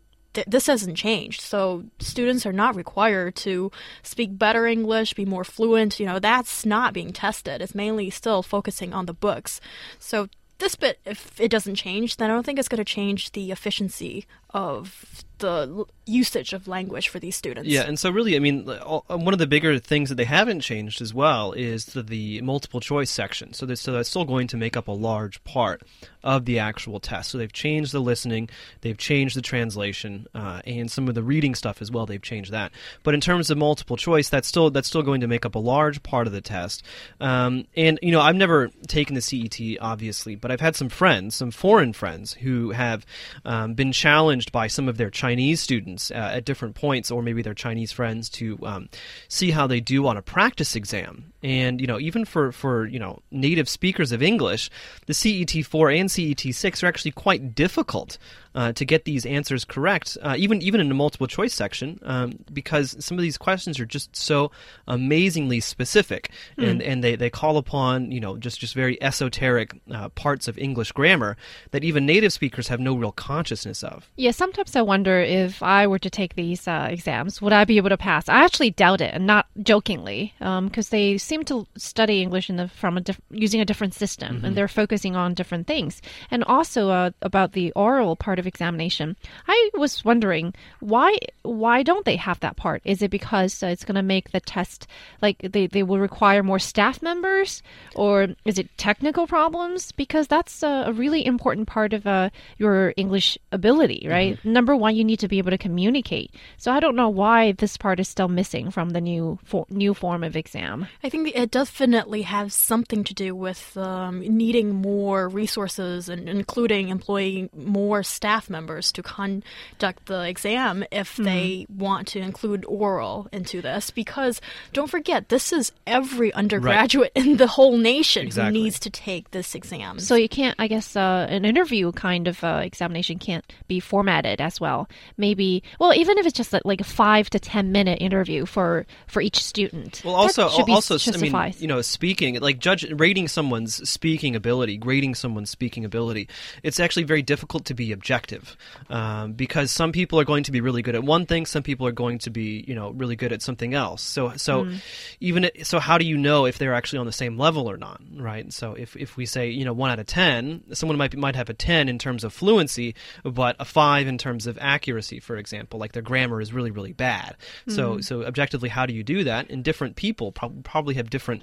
This 0.46 0.66
hasn't 0.66 0.98
changed, 0.98 1.40
so 1.40 1.84
students 1.98 2.44
are 2.44 2.52
not 2.52 2.76
required 2.76 3.36
to 3.36 3.72
speak 4.02 4.36
better 4.36 4.66
English, 4.66 5.14
be 5.14 5.24
more 5.24 5.44
fluent. 5.44 5.98
You 5.98 6.04
know, 6.04 6.18
that's 6.18 6.66
not 6.66 6.92
being 6.92 7.14
tested. 7.14 7.62
It's 7.62 7.74
mainly 7.74 8.10
still 8.10 8.42
focusing 8.42 8.92
on 8.92 9.06
the 9.06 9.14
books. 9.14 9.62
So 9.98 10.28
this 10.58 10.74
bit, 10.74 10.98
if 11.04 11.40
it 11.40 11.50
doesn't 11.50 11.74
change, 11.74 12.16
then 12.16 12.30
I 12.30 12.34
don't 12.34 12.44
think 12.44 12.58
it's 12.58 12.68
going 12.68 12.78
to 12.78 12.84
change 12.84 13.32
the 13.32 13.52
efficiency 13.52 14.26
of 14.50 15.24
the 15.38 15.84
usage 16.06 16.52
of 16.52 16.68
language 16.68 17.08
for 17.08 17.18
these 17.18 17.36
students. 17.36 17.68
Yeah, 17.68 17.82
and 17.82 17.98
so 17.98 18.10
really, 18.10 18.36
I 18.36 18.38
mean, 18.38 18.68
uh, 18.68 19.00
one 19.08 19.34
of 19.34 19.38
the 19.38 19.46
bigger 19.46 19.78
things 19.78 20.08
that 20.08 20.14
they 20.14 20.24
haven't 20.24 20.60
changed 20.60 21.02
as 21.02 21.12
well 21.12 21.52
is 21.52 21.86
the, 21.86 22.02
the 22.02 22.40
multiple 22.42 22.80
choice 22.80 23.10
section. 23.10 23.52
So, 23.52 23.66
so 23.74 23.92
that's 23.92 24.08
still 24.08 24.24
going 24.24 24.46
to 24.48 24.56
make 24.56 24.76
up 24.76 24.88
a 24.88 24.92
large 24.92 25.42
part 25.44 25.82
of 26.22 26.44
the 26.44 26.58
actual 26.58 27.00
test. 27.00 27.30
So 27.30 27.38
they've 27.38 27.52
changed 27.52 27.92
the 27.92 28.00
listening, 28.00 28.48
they've 28.80 28.96
changed 28.96 29.36
the 29.36 29.42
translation, 29.42 30.26
uh, 30.34 30.62
and 30.64 30.90
some 30.90 31.08
of 31.08 31.14
the 31.14 31.22
reading 31.22 31.54
stuff 31.54 31.82
as 31.82 31.90
well. 31.90 32.06
They've 32.06 32.22
changed 32.22 32.52
that. 32.52 32.72
But 33.02 33.14
in 33.14 33.20
terms 33.20 33.50
of 33.50 33.58
multiple 33.58 33.96
choice, 33.96 34.28
that's 34.28 34.48
still 34.48 34.70
that's 34.70 34.88
still 34.88 35.02
going 35.02 35.20
to 35.20 35.28
make 35.28 35.44
up 35.44 35.54
a 35.56 35.60
large 35.60 36.02
part 36.02 36.26
of 36.26 36.32
the 36.32 36.40
test. 36.40 36.84
Um, 37.20 37.66
and 37.76 37.98
you 38.00 38.12
know, 38.12 38.20
I've 38.20 38.36
never 38.36 38.70
taken 38.86 39.14
the 39.14 39.20
CET, 39.20 39.58
obviously, 39.80 40.36
but 40.36 40.50
I've 40.50 40.60
had 40.60 40.76
some 40.76 40.88
friends, 40.88 41.34
some 41.34 41.50
foreign 41.50 41.92
friends, 41.92 42.34
who 42.34 42.70
have 42.70 43.04
um, 43.44 43.74
been 43.74 43.92
challenged 43.92 44.52
by 44.52 44.68
some 44.68 44.88
of 44.88 44.96
their 44.96 45.10
Chinese 45.10 45.60
students 45.60 45.95
uh, 46.10 46.14
at 46.14 46.44
different 46.44 46.74
points, 46.74 47.10
or 47.10 47.22
maybe 47.22 47.42
their 47.42 47.54
Chinese 47.54 47.92
friends, 47.92 48.28
to 48.30 48.58
um, 48.62 48.88
see 49.28 49.50
how 49.50 49.66
they 49.66 49.80
do 49.80 50.06
on 50.06 50.16
a 50.16 50.22
practice 50.22 50.76
exam. 50.76 51.32
And 51.46 51.80
you 51.80 51.86
know, 51.86 52.00
even 52.00 52.24
for 52.24 52.50
for 52.50 52.86
you 52.86 52.98
know 52.98 53.20
native 53.30 53.68
speakers 53.68 54.10
of 54.10 54.20
English, 54.20 54.68
the 55.06 55.14
CET 55.14 55.64
four 55.64 55.90
and 55.90 56.10
CET 56.10 56.40
six 56.52 56.82
are 56.82 56.88
actually 56.88 57.12
quite 57.12 57.54
difficult 57.54 58.18
uh, 58.56 58.72
to 58.72 58.84
get 58.86 59.04
these 59.04 59.26
answers 59.26 59.64
correct, 59.64 60.16
uh, 60.22 60.34
even 60.38 60.62
even 60.62 60.80
in 60.80 60.88
the 60.88 60.94
multiple 60.94 61.26
choice 61.26 61.52
section, 61.52 62.00
um, 62.02 62.38
because 62.52 62.96
some 63.04 63.18
of 63.18 63.22
these 63.22 63.36
questions 63.36 63.78
are 63.78 63.84
just 63.84 64.16
so 64.16 64.50
amazingly 64.88 65.60
specific, 65.60 66.30
and 66.56 66.82
and 66.82 67.04
they, 67.04 67.14
they 67.14 67.28
call 67.28 67.58
upon 67.58 68.10
you 68.10 68.18
know 68.18 68.38
just 68.38 68.58
just 68.58 68.74
very 68.74 69.00
esoteric 69.02 69.78
uh, 69.92 70.08
parts 70.10 70.48
of 70.48 70.56
English 70.56 70.90
grammar 70.92 71.36
that 71.70 71.84
even 71.84 72.06
native 72.06 72.32
speakers 72.32 72.68
have 72.68 72.80
no 72.80 72.96
real 72.96 73.12
consciousness 73.12 73.84
of. 73.84 74.10
Yeah, 74.16 74.30
sometimes 74.30 74.74
I 74.74 74.80
wonder 74.80 75.20
if 75.20 75.62
I 75.62 75.86
were 75.86 75.98
to 75.98 76.10
take 76.10 76.34
these 76.34 76.66
uh, 76.66 76.88
exams, 76.90 77.42
would 77.42 77.52
I 77.52 77.64
be 77.66 77.76
able 77.76 77.90
to 77.90 77.98
pass? 77.98 78.26
I 78.26 78.42
actually 78.42 78.70
doubt 78.70 79.02
it, 79.02 79.12
and 79.12 79.26
not 79.26 79.46
jokingly, 79.62 80.32
because 80.38 80.88
they 80.88 81.18
seem 81.18 81.35
to 81.44 81.66
study 81.76 82.22
English 82.22 82.50
in 82.50 82.56
the, 82.56 82.68
from 82.68 82.96
a 82.96 83.00
diff- 83.00 83.20
using 83.30 83.60
a 83.60 83.64
different 83.64 83.94
system, 83.94 84.44
and 84.44 84.56
they're 84.56 84.68
focusing 84.68 85.16
on 85.16 85.34
different 85.34 85.66
things. 85.66 86.02
And 86.30 86.44
also 86.44 86.90
uh, 86.90 87.10
about 87.22 87.52
the 87.52 87.72
oral 87.72 88.16
part 88.16 88.38
of 88.38 88.46
examination, 88.46 89.16
I 89.46 89.70
was 89.74 90.04
wondering 90.04 90.54
why 90.80 91.18
why 91.42 91.82
don't 91.82 92.04
they 92.04 92.16
have 92.16 92.40
that 92.40 92.56
part? 92.56 92.82
Is 92.84 93.02
it 93.02 93.10
because 93.10 93.62
uh, 93.62 93.66
it's 93.66 93.84
going 93.84 93.94
to 93.96 94.02
make 94.02 94.30
the 94.30 94.40
test 94.40 94.86
like 95.22 95.38
they, 95.38 95.66
they 95.66 95.82
will 95.82 95.98
require 95.98 96.42
more 96.42 96.58
staff 96.58 97.02
members, 97.02 97.62
or 97.94 98.28
is 98.44 98.58
it 98.58 98.68
technical 98.78 99.26
problems? 99.26 99.92
Because 99.92 100.26
that's 100.26 100.62
uh, 100.62 100.84
a 100.86 100.92
really 100.92 101.24
important 101.24 101.68
part 101.68 101.92
of 101.92 102.06
uh, 102.06 102.30
your 102.58 102.94
English 102.96 103.38
ability, 103.52 104.06
right? 104.08 104.42
Number 104.44 104.74
one, 104.76 104.96
you 104.96 105.04
need 105.04 105.20
to 105.20 105.28
be 105.28 105.38
able 105.38 105.50
to 105.50 105.58
communicate. 105.58 106.32
So 106.56 106.72
I 106.72 106.80
don't 106.80 106.96
know 106.96 107.08
why 107.08 107.52
this 107.52 107.76
part 107.76 108.00
is 108.00 108.08
still 108.08 108.28
missing 108.28 108.70
from 108.70 108.90
the 108.90 109.00
new 109.00 109.38
for- 109.44 109.66
new 109.70 109.94
form 109.94 110.24
of 110.24 110.36
exam. 110.36 110.86
I 111.02 111.08
think 111.08 111.25
it 111.34 111.50
definitely 111.50 112.22
has 112.22 112.54
something 112.54 113.04
to 113.04 113.14
do 113.14 113.34
with 113.34 113.76
um, 113.76 114.20
needing 114.20 114.74
more 114.74 115.28
resources 115.28 116.08
and 116.08 116.28
including 116.28 116.88
employing 116.88 117.50
more 117.54 118.02
staff 118.02 118.50
members 118.50 118.92
to 118.92 119.02
conduct 119.02 120.06
the 120.06 120.28
exam 120.28 120.84
if 120.90 121.16
they 121.16 121.66
want 121.68 122.08
to 122.08 122.20
include 122.20 122.64
oral 122.66 123.28
into 123.32 123.62
this. 123.62 123.90
Because 123.90 124.40
don't 124.72 124.90
forget, 124.90 125.28
this 125.28 125.52
is 125.52 125.72
every 125.86 126.32
undergraduate 126.32 127.12
in 127.14 127.36
the 127.36 127.46
whole 127.46 127.76
nation 127.76 128.26
Exactly. 128.26 128.58
who 128.58 128.64
needs 128.64 128.78
to 128.80 128.90
take 128.90 129.30
this 129.30 129.54
exam. 129.54 129.98
So 129.98 130.14
you 130.14 130.28
can't, 130.28 130.54
I 130.58 130.68
guess, 130.68 130.96
uh, 130.96 131.26
an 131.28 131.44
interview 131.44 131.92
kind 131.92 132.28
of 132.28 132.42
uh, 132.44 132.60
examination 132.62 133.18
can't 133.18 133.44
be 133.68 133.80
formatted 133.80 134.40
as 134.40 134.60
well. 134.60 134.88
Maybe, 135.16 135.62
well, 135.78 135.94
even 135.94 136.18
if 136.18 136.26
it's 136.26 136.36
just 136.36 136.52
like, 136.52 136.64
like 136.64 136.80
a 136.80 136.84
five 136.84 137.30
to 137.30 137.38
ten 137.38 137.72
minute 137.72 138.00
interview 138.00 138.46
for 138.46 138.86
for 139.06 139.20
each 139.20 139.42
student. 139.42 140.02
Well, 140.04 140.14
that 140.14 140.20
also 140.20 140.48
should 140.48 140.66
be, 140.66 140.72
also 140.72 140.98
should 141.06 141.16
I 141.16 141.18
mean, 141.18 141.54
you 141.60 141.66
know, 141.68 141.80
speaking 141.82 142.38
like 142.40 142.58
judge 142.58 142.84
rating 142.92 143.28
someone's 143.28 143.88
speaking 143.88 144.36
ability, 144.36 144.76
grading 144.76 145.14
someone's 145.14 145.50
speaking 145.50 145.84
ability. 145.84 146.28
It's 146.62 146.78
actually 146.80 147.04
very 147.04 147.22
difficult 147.22 147.64
to 147.66 147.74
be 147.74 147.92
objective 147.92 148.56
um, 148.90 149.32
because 149.32 149.70
some 149.70 149.92
people 149.92 150.20
are 150.20 150.24
going 150.24 150.44
to 150.44 150.52
be 150.52 150.60
really 150.60 150.82
good 150.82 150.94
at 150.94 151.02
one 151.04 151.26
thing, 151.26 151.46
some 151.46 151.62
people 151.62 151.86
are 151.86 151.92
going 151.92 152.18
to 152.20 152.30
be 152.30 152.64
you 152.66 152.74
know 152.74 152.90
really 152.90 153.16
good 153.16 153.32
at 153.32 153.42
something 153.42 153.74
else. 153.74 154.02
So 154.02 154.36
so 154.36 154.64
Hmm. 154.64 154.76
even 155.20 155.50
so, 155.62 155.78
how 155.78 155.98
do 155.98 156.04
you 156.04 156.16
know 156.16 156.46
if 156.46 156.58
they're 156.58 156.74
actually 156.74 156.98
on 156.98 157.06
the 157.06 157.12
same 157.12 157.38
level 157.38 157.70
or 157.70 157.76
not? 157.76 158.00
Right. 158.14 158.52
So 158.52 158.74
if 158.74 158.96
if 158.96 159.16
we 159.16 159.26
say 159.26 159.48
you 159.50 159.64
know 159.64 159.72
one 159.72 159.90
out 159.90 159.98
of 159.98 160.06
ten, 160.06 160.62
someone 160.72 160.98
might 160.98 161.10
be, 161.10 161.18
might 161.18 161.36
have 161.36 161.48
a 161.50 161.54
ten 161.54 161.88
in 161.88 161.98
terms 161.98 162.24
of 162.24 162.32
fluency, 162.32 162.94
but 163.22 163.56
a 163.58 163.64
five 163.64 164.06
in 164.06 164.18
terms 164.18 164.46
of 164.46 164.58
accuracy, 164.60 165.20
for 165.20 165.36
example. 165.36 165.78
Like 165.78 165.92
their 165.92 166.02
grammar 166.02 166.40
is 166.40 166.52
really 166.52 166.70
really 166.70 166.92
bad. 166.92 167.36
So 167.68 168.00
so 168.00 168.24
objectively, 168.24 168.68
how 168.68 168.86
do 168.86 168.94
you 168.94 169.04
do 169.04 169.24
that? 169.24 169.50
And 169.50 169.62
different 169.62 169.96
people 169.96 170.32
prob- 170.32 170.64
probably 170.64 170.94
have 170.96 171.10
different 171.10 171.42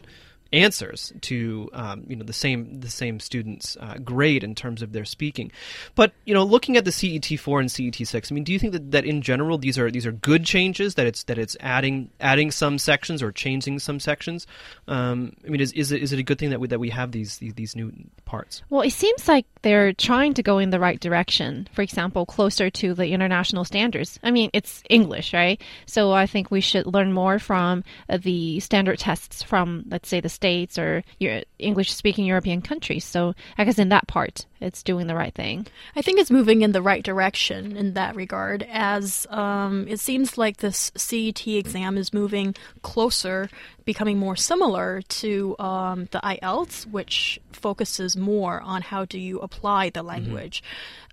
answers 0.54 1.12
to 1.22 1.70
um, 1.74 2.06
you 2.08 2.16
know 2.16 2.24
the 2.24 2.34
same 2.34 2.80
the 2.80 2.90
same 2.90 3.20
students 3.20 3.76
uh, 3.80 3.96
grade 4.04 4.44
in 4.44 4.56
terms 4.56 4.82
of 4.82 4.94
their 4.94 5.06
speaking 5.06 5.52
but 5.96 6.14
you 6.26 6.34
know 6.34 6.44
looking 6.44 6.78
at 6.78 6.86
the 6.86 6.92
CET 6.92 7.40
4 7.40 7.60
and 7.60 7.72
CET 7.72 7.96
6 7.96 8.32
I 8.32 8.34
mean 8.34 8.44
do 8.44 8.54
you 8.54 8.60
think 8.60 8.74
that, 8.74 8.92
that 8.92 9.06
in 9.06 9.22
general 9.22 9.58
these 9.58 9.78
are 9.78 9.90
these 9.90 10.06
are 10.06 10.12
good 10.12 10.46
changes 10.46 10.96
that 10.96 11.06
it's 11.06 11.24
that 11.24 11.38
it's 11.38 11.58
adding 11.60 12.10
adding 12.20 12.52
some 12.52 12.78
sections 12.78 13.24
or 13.24 13.32
changing 13.32 13.80
some 13.80 14.00
sections 14.00 14.48
um, 14.88 15.34
I 15.46 15.50
mean 15.50 15.62
is, 15.62 15.72
is, 15.74 15.92
it, 15.92 16.04
is 16.04 16.14
it 16.14 16.20
a 16.20 16.24
good 16.24 16.40
thing 16.40 16.52
that 16.52 16.60
we, 16.60 16.68
that 16.68 16.80
we 16.80 16.90
have 16.92 17.12
these, 17.12 17.38
these 17.38 17.54
these 17.56 17.76
new 17.76 17.92
parts 18.26 18.62
Well, 18.70 18.82
it 18.82 18.92
seems 18.92 19.28
like 19.28 19.46
they're 19.64 19.94
trying 19.94 20.34
to 20.36 20.44
go 20.44 20.58
in 20.60 20.70
the 20.70 20.80
right 20.80 21.00
direction. 21.00 21.68
For 21.74 21.82
example, 21.82 22.26
closer 22.26 22.70
to 22.70 22.94
the 22.94 23.08
international 23.08 23.66
standards. 23.66 24.20
I 24.24 24.32
mean, 24.32 24.50
it's 24.54 24.84
English, 24.90 25.34
right? 25.34 25.62
So 25.86 26.12
I 26.12 26.28
think 26.28 26.52
we 26.52 26.62
should 26.62 26.86
learn 26.86 27.14
more 27.14 27.40
from 27.40 27.84
uh, 28.10 28.18
the 28.18 28.60
standard 28.60 29.00
tests 29.00 29.42
from, 29.42 29.86
let's 29.90 30.10
say, 30.10 30.20
the 30.20 30.30
States 30.44 30.78
or 30.78 31.04
your 31.20 31.42
English 31.58 31.94
speaking 31.94 32.26
European 32.26 32.62
countries. 32.62 33.06
So 33.06 33.34
I 33.58 33.64
guess 33.64 33.80
in 33.80 33.88
that 33.90 34.08
part, 34.08 34.46
it's 34.60 34.84
doing 34.84 35.08
the 35.08 35.16
right 35.16 35.34
thing. 35.34 35.68
I 35.96 36.02
think 36.02 36.20
it's 36.20 36.30
moving 36.30 36.64
in 36.64 36.74
the 36.74 36.82
right 36.82 37.02
direction 37.02 37.78
in 37.78 37.94
that 37.94 38.18
regard, 38.18 38.68
as 38.70 39.26
um, 39.30 39.88
it 39.88 40.02
seems 40.02 40.38
like 40.38 40.58
this 40.58 40.92
CET 40.98 41.48
exam 41.48 41.98
is 41.98 42.14
moving 42.14 42.56
closer, 42.82 43.50
becoming 43.86 44.18
more 44.18 44.36
similar 44.36 45.02
to 45.24 45.56
um, 45.60 46.10
the 46.12 46.20
IELTS, 46.20 46.88
which 46.88 47.40
focuses 47.54 48.18
more 48.18 48.60
on 48.60 48.82
how 48.82 49.06
do 49.06 49.20
you 49.20 49.40
apply 49.40 49.92
the 49.92 50.04
language. 50.04 50.62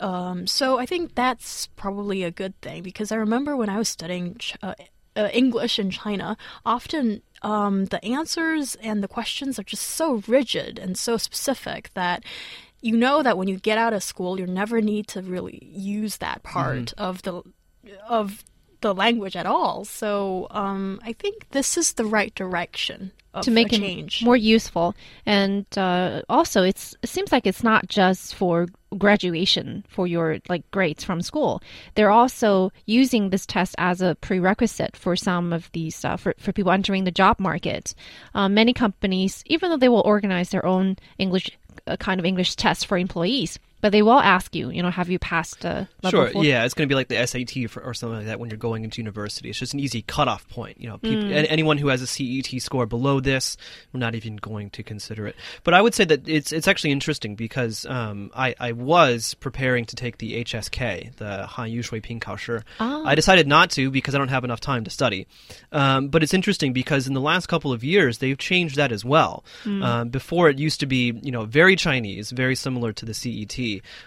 Um, 0.01 0.47
so 0.49 0.79
I 0.79 0.87
think 0.87 1.15
that's 1.15 1.69
probably 1.77 2.25
a 2.25 2.33
good 2.33 2.61
thing 2.63 2.83
because 2.83 3.13
I 3.13 3.17
remember 3.17 3.57
when 3.57 3.69
I 3.69 3.79
was 3.79 3.89
studying. 3.89 4.41
Uh, 4.61 4.75
uh, 5.17 5.29
English 5.33 5.79
in 5.79 5.91
China, 5.91 6.37
often 6.65 7.23
um, 7.43 7.87
the 7.87 8.05
answers 8.05 8.77
and 8.77 9.03
the 9.03 9.09
questions 9.09 9.59
are 9.59 9.65
just 9.65 9.87
so 9.87 10.23
rigid 10.27 10.79
and 10.79 10.97
so 10.97 11.17
specific 11.17 11.91
that 11.95 12.23
you 12.83 12.97
know 12.97 13.23
that 13.23 13.37
when 13.37 13.49
you 13.49 13.59
get 13.59 13.79
out 13.79 13.93
of 13.93 14.03
school, 14.03 14.39
you 14.39 14.47
never 14.47 14.81
need 14.81 15.07
to 15.09 15.23
really 15.23 15.59
use 15.71 16.19
that 16.19 16.43
part 16.43 16.93
of 16.97 17.23
the 17.23 17.43
of 18.09 18.45
the 18.81 18.95
language 18.95 19.37
at 19.37 19.47
all. 19.47 19.85
So 19.85 20.47
um, 20.51 21.01
I 21.03 21.13
think 21.13 21.51
this 21.51 21.77
is 21.77 21.95
the 21.95 22.05
right 22.05 22.35
direction 22.35 23.13
of 23.35 23.45
to 23.45 23.51
make 23.51 23.73
a 23.73 23.77
it 23.77 23.81
change. 23.81 24.25
more 24.25 24.37
useful. 24.37 24.95
And 25.27 25.67
uh, 25.77 26.23
also, 26.29 26.63
it's 26.63 26.97
it 27.03 27.09
seems 27.09 27.33
like 27.33 27.47
it's 27.47 27.63
not 27.63 27.89
just 27.89 28.35
for 28.35 28.67
graduation 28.99 29.85
for 29.89 30.07
your 30.07 30.39
like 30.49 30.69
grades 30.71 31.05
from 31.05 31.23
school. 31.23 31.63
They're 31.95 32.11
also 32.11 32.73
using 32.87 33.31
this 33.31 33.47
test 33.47 33.75
as 33.79 34.01
a 34.01 34.17
prerequisite 34.17 34.97
for 34.97 35.15
some 35.15 35.53
of 35.53 35.71
these 35.73 36.05
uh, 36.05 36.17
for 36.17 36.35
for 36.39 36.53
people 36.53 36.73
entering 36.73 37.05
the 37.05 37.11
job 37.11 37.39
market. 37.39 37.95
Uh, 38.35 38.49
many 38.49 38.73
companies, 38.73 39.43
even 39.47 39.71
though 39.71 39.77
they 39.77 39.89
will 39.89 40.03
organize 40.05 40.51
their 40.51 40.67
own 40.67 40.97
English 41.19 41.51
uh, 41.87 41.97
kind 41.97 42.19
of 42.19 42.27
English 42.27 42.57
test 42.57 42.87
for 42.87 42.99
employees. 42.99 43.59
But 43.81 43.93
they 43.93 44.03
will 44.03 44.19
ask 44.21 44.55
you, 44.55 44.71
you 44.71 44.83
know, 44.83 44.91
have 44.91 45.09
you 45.09 45.19
passed 45.19 45.65
a 45.65 45.89
level 46.03 46.11
Sure. 46.25 46.31
four? 46.31 46.45
Yeah, 46.45 46.65
it's 46.65 46.75
going 46.75 46.89
to 46.89 46.93
be 46.93 46.95
like 46.95 47.09
the 47.09 47.27
SAT 47.27 47.67
for, 47.71 47.83
or 47.83 47.95
something 47.95 48.19
like 48.19 48.27
that 48.27 48.39
when 48.39 48.51
you're 48.51 48.59
going 48.59 48.85
into 48.85 49.01
university. 49.01 49.49
It's 49.51 49.59
just 49.59 49.75
an 49.75 49.81
easy 49.81 50.03
cutoff 50.03 50.49
point. 50.49 50.81
You 50.81 50.89
know, 50.89 50.99
people, 50.99 51.25
Mm. 51.25 51.39
an- 51.39 51.47
anyone 51.47 51.79
who 51.79 51.89
has 51.89 52.03
a 52.03 52.07
CET 52.07 52.61
score 52.61 52.87
below 52.87 53.21
this, 53.21 53.57
we're 53.93 54.01
not 54.01 54.15
even 54.15 54.37
going 54.37 54.71
to 54.71 54.83
consider 54.83 55.27
it. 55.27 55.37
But 55.65 55.75
I 55.75 55.81
would 55.83 55.95
say 55.95 56.05
that 56.05 56.29
it's 56.29 56.53
it's 56.53 56.69
actually 56.69 56.91
interesting 56.93 57.35
because 57.37 57.87
um, 57.87 58.31
I 58.35 58.55
I 58.61 58.73
was 58.73 59.35
preparing 59.35 59.85
to 59.87 59.97
take 59.97 60.19
the 60.19 60.43
HSK, 60.45 61.17
the 61.17 61.47
Han 61.47 61.71
Yu 61.71 61.83
Shui 61.83 62.01
Ping 62.01 62.21
Kao 62.21 62.37
Shi. 62.37 62.59
Ah. 62.81 63.03
I 63.05 63.15
decided 63.15 63.47
not 63.47 63.71
to 63.73 63.91
because 63.91 64.15
I 64.15 64.19
don't 64.19 64.29
have 64.29 64.45
enough 64.45 64.61
time 64.61 64.85
to 64.85 64.91
study. 64.91 65.27
Um, 65.73 66.09
but 66.09 66.23
it's 66.23 66.35
interesting 66.35 66.73
because 66.73 67.07
in 67.07 67.15
the 67.15 67.21
last 67.21 67.47
couple 67.47 67.73
of 67.73 67.83
years 67.85 68.19
they've 68.19 68.39
changed 68.39 68.77
that 68.77 68.93
as 68.93 69.05
well. 69.05 69.45
Um, 69.65 70.09
before 70.09 70.49
it 70.51 70.59
used 70.59 70.81
to 70.81 70.87
be 70.87 71.13
you 71.23 71.31
know 71.33 71.45
very 71.45 71.77
Chinese, 71.77 72.31
very 72.31 72.55
similar 72.57 72.93
to 72.93 73.05
the 73.07 73.15
CET. 73.15 73.59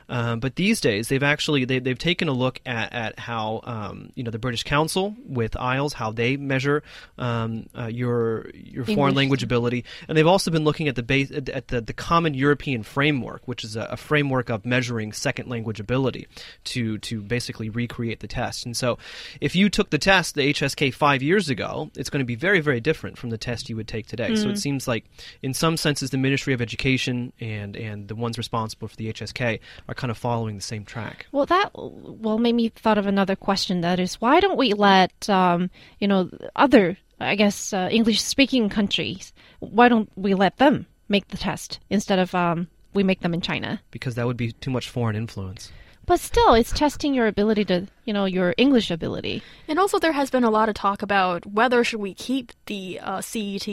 Um, 0.10 0.40
but 0.40 0.56
these 0.56 0.82
days 0.82 1.08
they've 1.08 1.24
actually 1.24 1.66
they, 1.66 1.80
they've 1.80 1.98
taken 1.98 2.28
a 2.28 2.34
look 2.34 2.60
at, 2.66 2.94
at 2.94 3.20
how 3.20 3.62
um, 3.64 4.12
you 4.16 4.24
know 4.24 4.32
the 4.32 4.40
British 4.40 4.64
Council 4.64 5.16
with 5.26 5.52
IELTS 5.54 5.94
how 5.94 6.12
they 6.12 6.38
measure 6.38 6.84
um, 7.18 7.68
uh, 7.78 7.88
your 7.88 8.50
your 8.54 8.86
foreign 8.86 9.16
language 9.16 9.44
ability, 9.44 9.86
and 10.08 10.18
they've 10.18 10.28
also 10.28 10.52
been 10.52 10.64
looking 10.64 10.88
at 10.88 10.96
the 10.96 11.04
base 11.04 11.32
at 11.32 11.68
the, 11.68 11.82
the 11.82 11.94
Common 11.94 12.34
European 12.34 12.84
Framework, 12.84 13.48
which 13.48 13.64
is 13.64 13.76
a, 13.76 13.84
a 13.84 13.98
framework 13.98 14.50
of 14.50 14.66
measuring 14.66 15.14
second 15.14 15.50
language 15.50 15.80
ability 15.80 16.28
to 16.66 16.98
to 17.00 17.22
basically 17.22 17.70
recreate 17.70 18.20
the 18.20 18.28
test. 18.28 18.66
And 18.66 18.76
so, 18.76 18.98
if 19.42 19.56
you 19.56 19.70
took 19.70 19.90
the 19.90 19.98
test, 19.98 20.36
the 20.36 20.54
HSK 20.54 20.94
five 20.94 21.22
years 21.22 21.50
ago, 21.50 21.90
it's 21.96 22.10
going 22.10 22.20
to 22.20 22.26
be 22.26 22.36
very 22.36 22.60
very 22.60 22.80
different 22.80 23.18
from 23.18 23.30
the 23.30 23.38
test 23.38 23.70
you 23.70 23.76
would 23.76 23.88
take 23.88 24.08
today. 24.08 24.36
So 24.36 24.50
it 24.50 24.58
seems 24.58 24.88
like, 24.88 25.06
in 25.42 25.54
some 25.54 25.78
senses, 25.78 26.10
the 26.10 26.18
Ministry 26.18 26.54
of 26.54 26.62
Education 26.62 27.34
and 27.40 27.76
and 27.76 28.08
the 28.08 28.16
ones 28.16 28.38
responsible 28.38 28.88
for 28.88 28.96
the 28.96 29.12
HSK 29.12 29.53
are 29.88 29.96
kind 29.96 30.12
of 30.12 30.18
following 30.18 30.56
the 30.56 30.62
same 30.62 30.86
track. 30.86 31.26
Well, 31.32 31.46
that 31.48 31.72
well 31.74 32.38
made 32.38 32.56
me 32.56 32.70
thought 32.70 32.98
of 32.98 33.08
another 33.08 33.36
question. 33.36 33.82
That 33.82 34.00
is, 34.00 34.22
why 34.22 34.40
don't 34.40 34.58
we 34.58 34.74
let 34.74 35.30
um, 35.30 35.70
you 36.00 36.08
know 36.08 36.30
other, 36.56 36.98
I 37.20 37.36
guess, 37.36 37.74
uh, 37.74 37.90
English-speaking 37.92 38.70
countries? 38.70 39.34
Why 39.60 39.90
don't 39.90 40.10
we 40.16 40.34
let 40.34 40.58
them 40.58 40.86
make 41.10 41.28
the 41.30 41.38
test 41.38 41.80
instead 41.90 42.20
of 42.20 42.34
um, 42.34 42.68
we 42.94 43.04
make 43.04 43.22
them 43.22 43.34
in 43.34 43.42
China? 43.42 43.82
because 43.92 44.16
that 44.16 44.26
would 44.26 44.38
be 44.38 44.52
too 44.52 44.72
much 44.72 44.90
foreign 44.90 45.16
influence. 45.16 45.72
But 46.06 46.20
still, 46.20 46.54
it's 46.54 46.72
testing 46.74 47.14
your 47.14 47.28
ability 47.28 47.64
to, 47.66 47.88
you 48.04 48.12
know, 48.14 48.26
your 48.26 48.54
English 48.58 48.92
ability. 48.92 49.42
And 49.70 49.80
also, 49.80 50.00
there 50.00 50.12
has 50.12 50.30
been 50.30 50.44
a 50.44 50.50
lot 50.50 50.68
of 50.68 50.76
talk 50.76 51.02
about 51.02 51.46
whether 51.46 51.82
should 51.84 52.02
we 52.02 52.14
keep 52.14 52.52
the 52.66 53.00
uh, 53.00 53.22
CET 53.22 53.68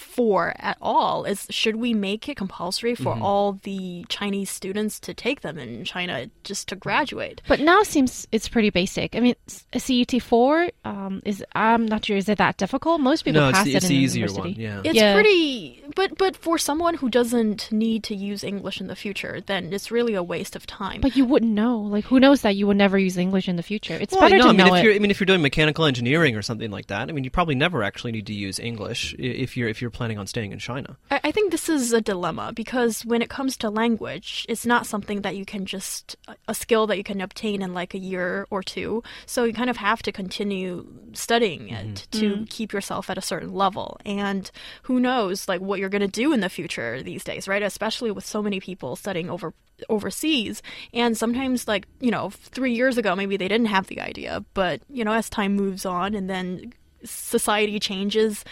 f- 0.00 0.06
four 0.06 0.54
at 0.58 0.76
all. 0.80 1.24
Is 1.24 1.46
should 1.50 1.76
we 1.76 1.94
make 1.94 2.28
it 2.28 2.36
compulsory 2.36 2.94
for 2.94 3.10
Mm-hmm. 3.14 3.22
all 3.22 3.58
the 3.64 4.04
Chinese 4.08 4.50
students 4.50 5.00
to 5.00 5.14
take 5.14 5.40
them 5.40 5.58
in 5.58 5.84
China 5.84 6.30
just 6.44 6.68
to 6.68 6.76
graduate? 6.76 7.40
But 7.48 7.60
now 7.60 7.82
seems 7.82 8.26
it's 8.32 8.48
pretty 8.48 8.70
basic. 8.70 9.14
I 9.16 9.20
mean, 9.20 9.34
s- 9.48 9.66
a 9.72 9.80
CET 9.80 10.22
four 10.22 10.70
um, 10.84 11.22
is 11.24 11.44
I'm 11.54 11.86
not 11.86 12.04
sure 12.04 12.16
is 12.16 12.28
it 12.28 12.38
that 12.38 12.56
difficult. 12.56 13.00
Most 13.00 13.24
people 13.24 13.40
no, 13.42 13.48
it's 13.48 13.58
pass 13.58 13.64
the, 13.66 13.72
it 13.72 13.76
it's 13.76 13.86
in 13.86 13.88
the 13.90 13.96
easier 13.96 14.26
university. 14.26 14.50
one. 14.52 14.60
Yeah. 14.60 14.82
It's 14.84 14.94
Yeah. 14.96 15.14
pretty, 15.14 15.82
but 15.96 16.16
but 16.18 16.36
for 16.36 16.58
someone 16.58 16.94
who 16.94 17.08
doesn't 17.10 17.70
need 17.72 18.04
to 18.04 18.14
use 18.14 18.44
English 18.44 18.80
in 18.80 18.86
the 18.86 18.96
future, 18.96 19.40
then 19.40 19.72
it's 19.72 19.90
really 19.90 20.14
a 20.14 20.22
waste 20.22 20.56
of 20.56 20.66
time. 20.66 21.00
But 21.00 21.16
you 21.16 21.24
wouldn't 21.24 21.52
know. 21.52 21.78
Like, 21.80 22.04
who 22.04 22.20
knows 22.20 22.42
that 22.42 22.56
you 22.56 22.66
would 22.66 22.76
never 22.76 22.98
use 22.98 23.16
English 23.16 23.48
in 23.48 23.56
the 23.56 23.62
future? 23.62 23.94
It's 24.00 24.12
Well, 24.12 24.22
better 24.22 24.36
no, 24.38 24.42
to 24.44 24.48
I 24.48 24.52
mean, 24.52 24.56
know 24.66 24.74
if 24.74 24.80
it. 24.80 24.84
you're, 24.84 24.94
I 24.94 24.98
mean, 24.98 25.10
if 25.10 25.20
you're 25.20 25.26
doing 25.26 25.42
mechanical 25.42 25.84
engineering 25.84 26.36
or 26.36 26.42
something 26.42 26.70
like 26.70 26.86
that, 26.88 27.08
I 27.08 27.12
mean, 27.12 27.24
you 27.24 27.30
probably 27.30 27.54
never 27.54 27.82
actually 27.82 28.12
need 28.12 28.26
to 28.26 28.34
use 28.34 28.58
English 28.58 29.14
if 29.18 29.56
you're 29.56 29.68
if 29.68 29.80
you're 29.82 29.89
planning 29.90 30.18
on 30.18 30.26
staying 30.26 30.52
in 30.52 30.58
China. 30.58 30.96
I, 31.10 31.20
I 31.24 31.32
think 31.32 31.50
this 31.50 31.68
is 31.68 31.92
a 31.92 32.00
dilemma 32.00 32.52
because 32.54 33.04
when 33.04 33.22
it 33.22 33.28
comes 33.28 33.56
to 33.58 33.70
language, 33.70 34.46
it's 34.48 34.66
not 34.66 34.86
something 34.86 35.22
that 35.22 35.36
you 35.36 35.44
can 35.44 35.66
just 35.66 36.16
a- 36.28 36.36
a 36.48 36.54
skill 36.54 36.86
that 36.88 36.96
you 36.96 37.04
can 37.04 37.20
obtain 37.20 37.62
in 37.62 37.74
like 37.74 37.94
a 37.94 37.98
year 37.98 38.46
or 38.50 38.62
two. 38.62 39.02
So 39.26 39.44
you 39.44 39.52
kind 39.52 39.70
of 39.70 39.76
have 39.76 40.02
to 40.02 40.12
continue 40.12 40.86
studying 41.12 41.68
it 41.68 41.86
mm-hmm. 41.86 42.18
to 42.18 42.34
mm-hmm. 42.34 42.44
keep 42.44 42.72
yourself 42.72 43.10
at 43.10 43.18
a 43.18 43.22
certain 43.22 43.52
level. 43.52 43.98
And 44.04 44.50
who 44.82 45.00
knows, 45.00 45.48
like 45.48 45.60
what 45.60 45.78
you're 45.78 45.88
going 45.88 46.00
to 46.00 46.08
do 46.08 46.32
in 46.32 46.40
the 46.40 46.48
future 46.48 47.02
these 47.02 47.24
days, 47.24 47.48
right? 47.48 47.62
Especially 47.62 48.10
with 48.10 48.24
so 48.24 48.42
many 48.42 48.60
people 48.60 48.96
studying 48.96 49.30
over 49.30 49.54
overseas 49.88 50.62
and 50.92 51.16
sometimes 51.16 51.66
like 51.66 51.86
you 52.00 52.10
know 52.10 52.28
3 52.28 52.70
years 52.70 52.98
ago 52.98 53.16
maybe 53.16 53.38
they 53.38 53.48
didn't 53.48 53.68
have 53.68 53.86
the 53.86 53.98
idea 53.98 54.44
but 54.52 54.82
you 54.90 55.02
know 55.02 55.12
as 55.12 55.30
time 55.30 55.56
moves 55.56 55.86
on 55.86 56.14
and 56.14 56.28
then 56.28 56.70
society 57.04 57.80
changes 57.80 58.44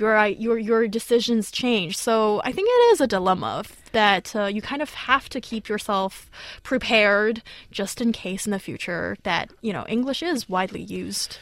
your 0.00 0.26
your 0.26 0.58
your 0.58 0.88
decisions 0.88 1.50
change. 1.50 1.96
So 1.96 2.40
I 2.44 2.52
think 2.52 2.68
it 2.68 2.92
is 2.92 3.00
a 3.00 3.06
dilemma 3.06 3.64
that 3.92 4.34
uh, 4.34 4.44
you 4.46 4.62
kind 4.62 4.82
of 4.82 4.94
have 4.94 5.28
to 5.30 5.40
keep 5.40 5.68
yourself 5.68 6.30
prepared 6.62 7.42
just 7.70 8.00
in 8.00 8.12
case 8.12 8.46
in 8.46 8.52
the 8.52 8.58
future 8.58 9.16
that 9.24 9.50
you 9.60 9.72
know 9.72 9.84
English 9.88 10.22
is 10.22 10.48
widely 10.48 10.82
used. 10.82 11.38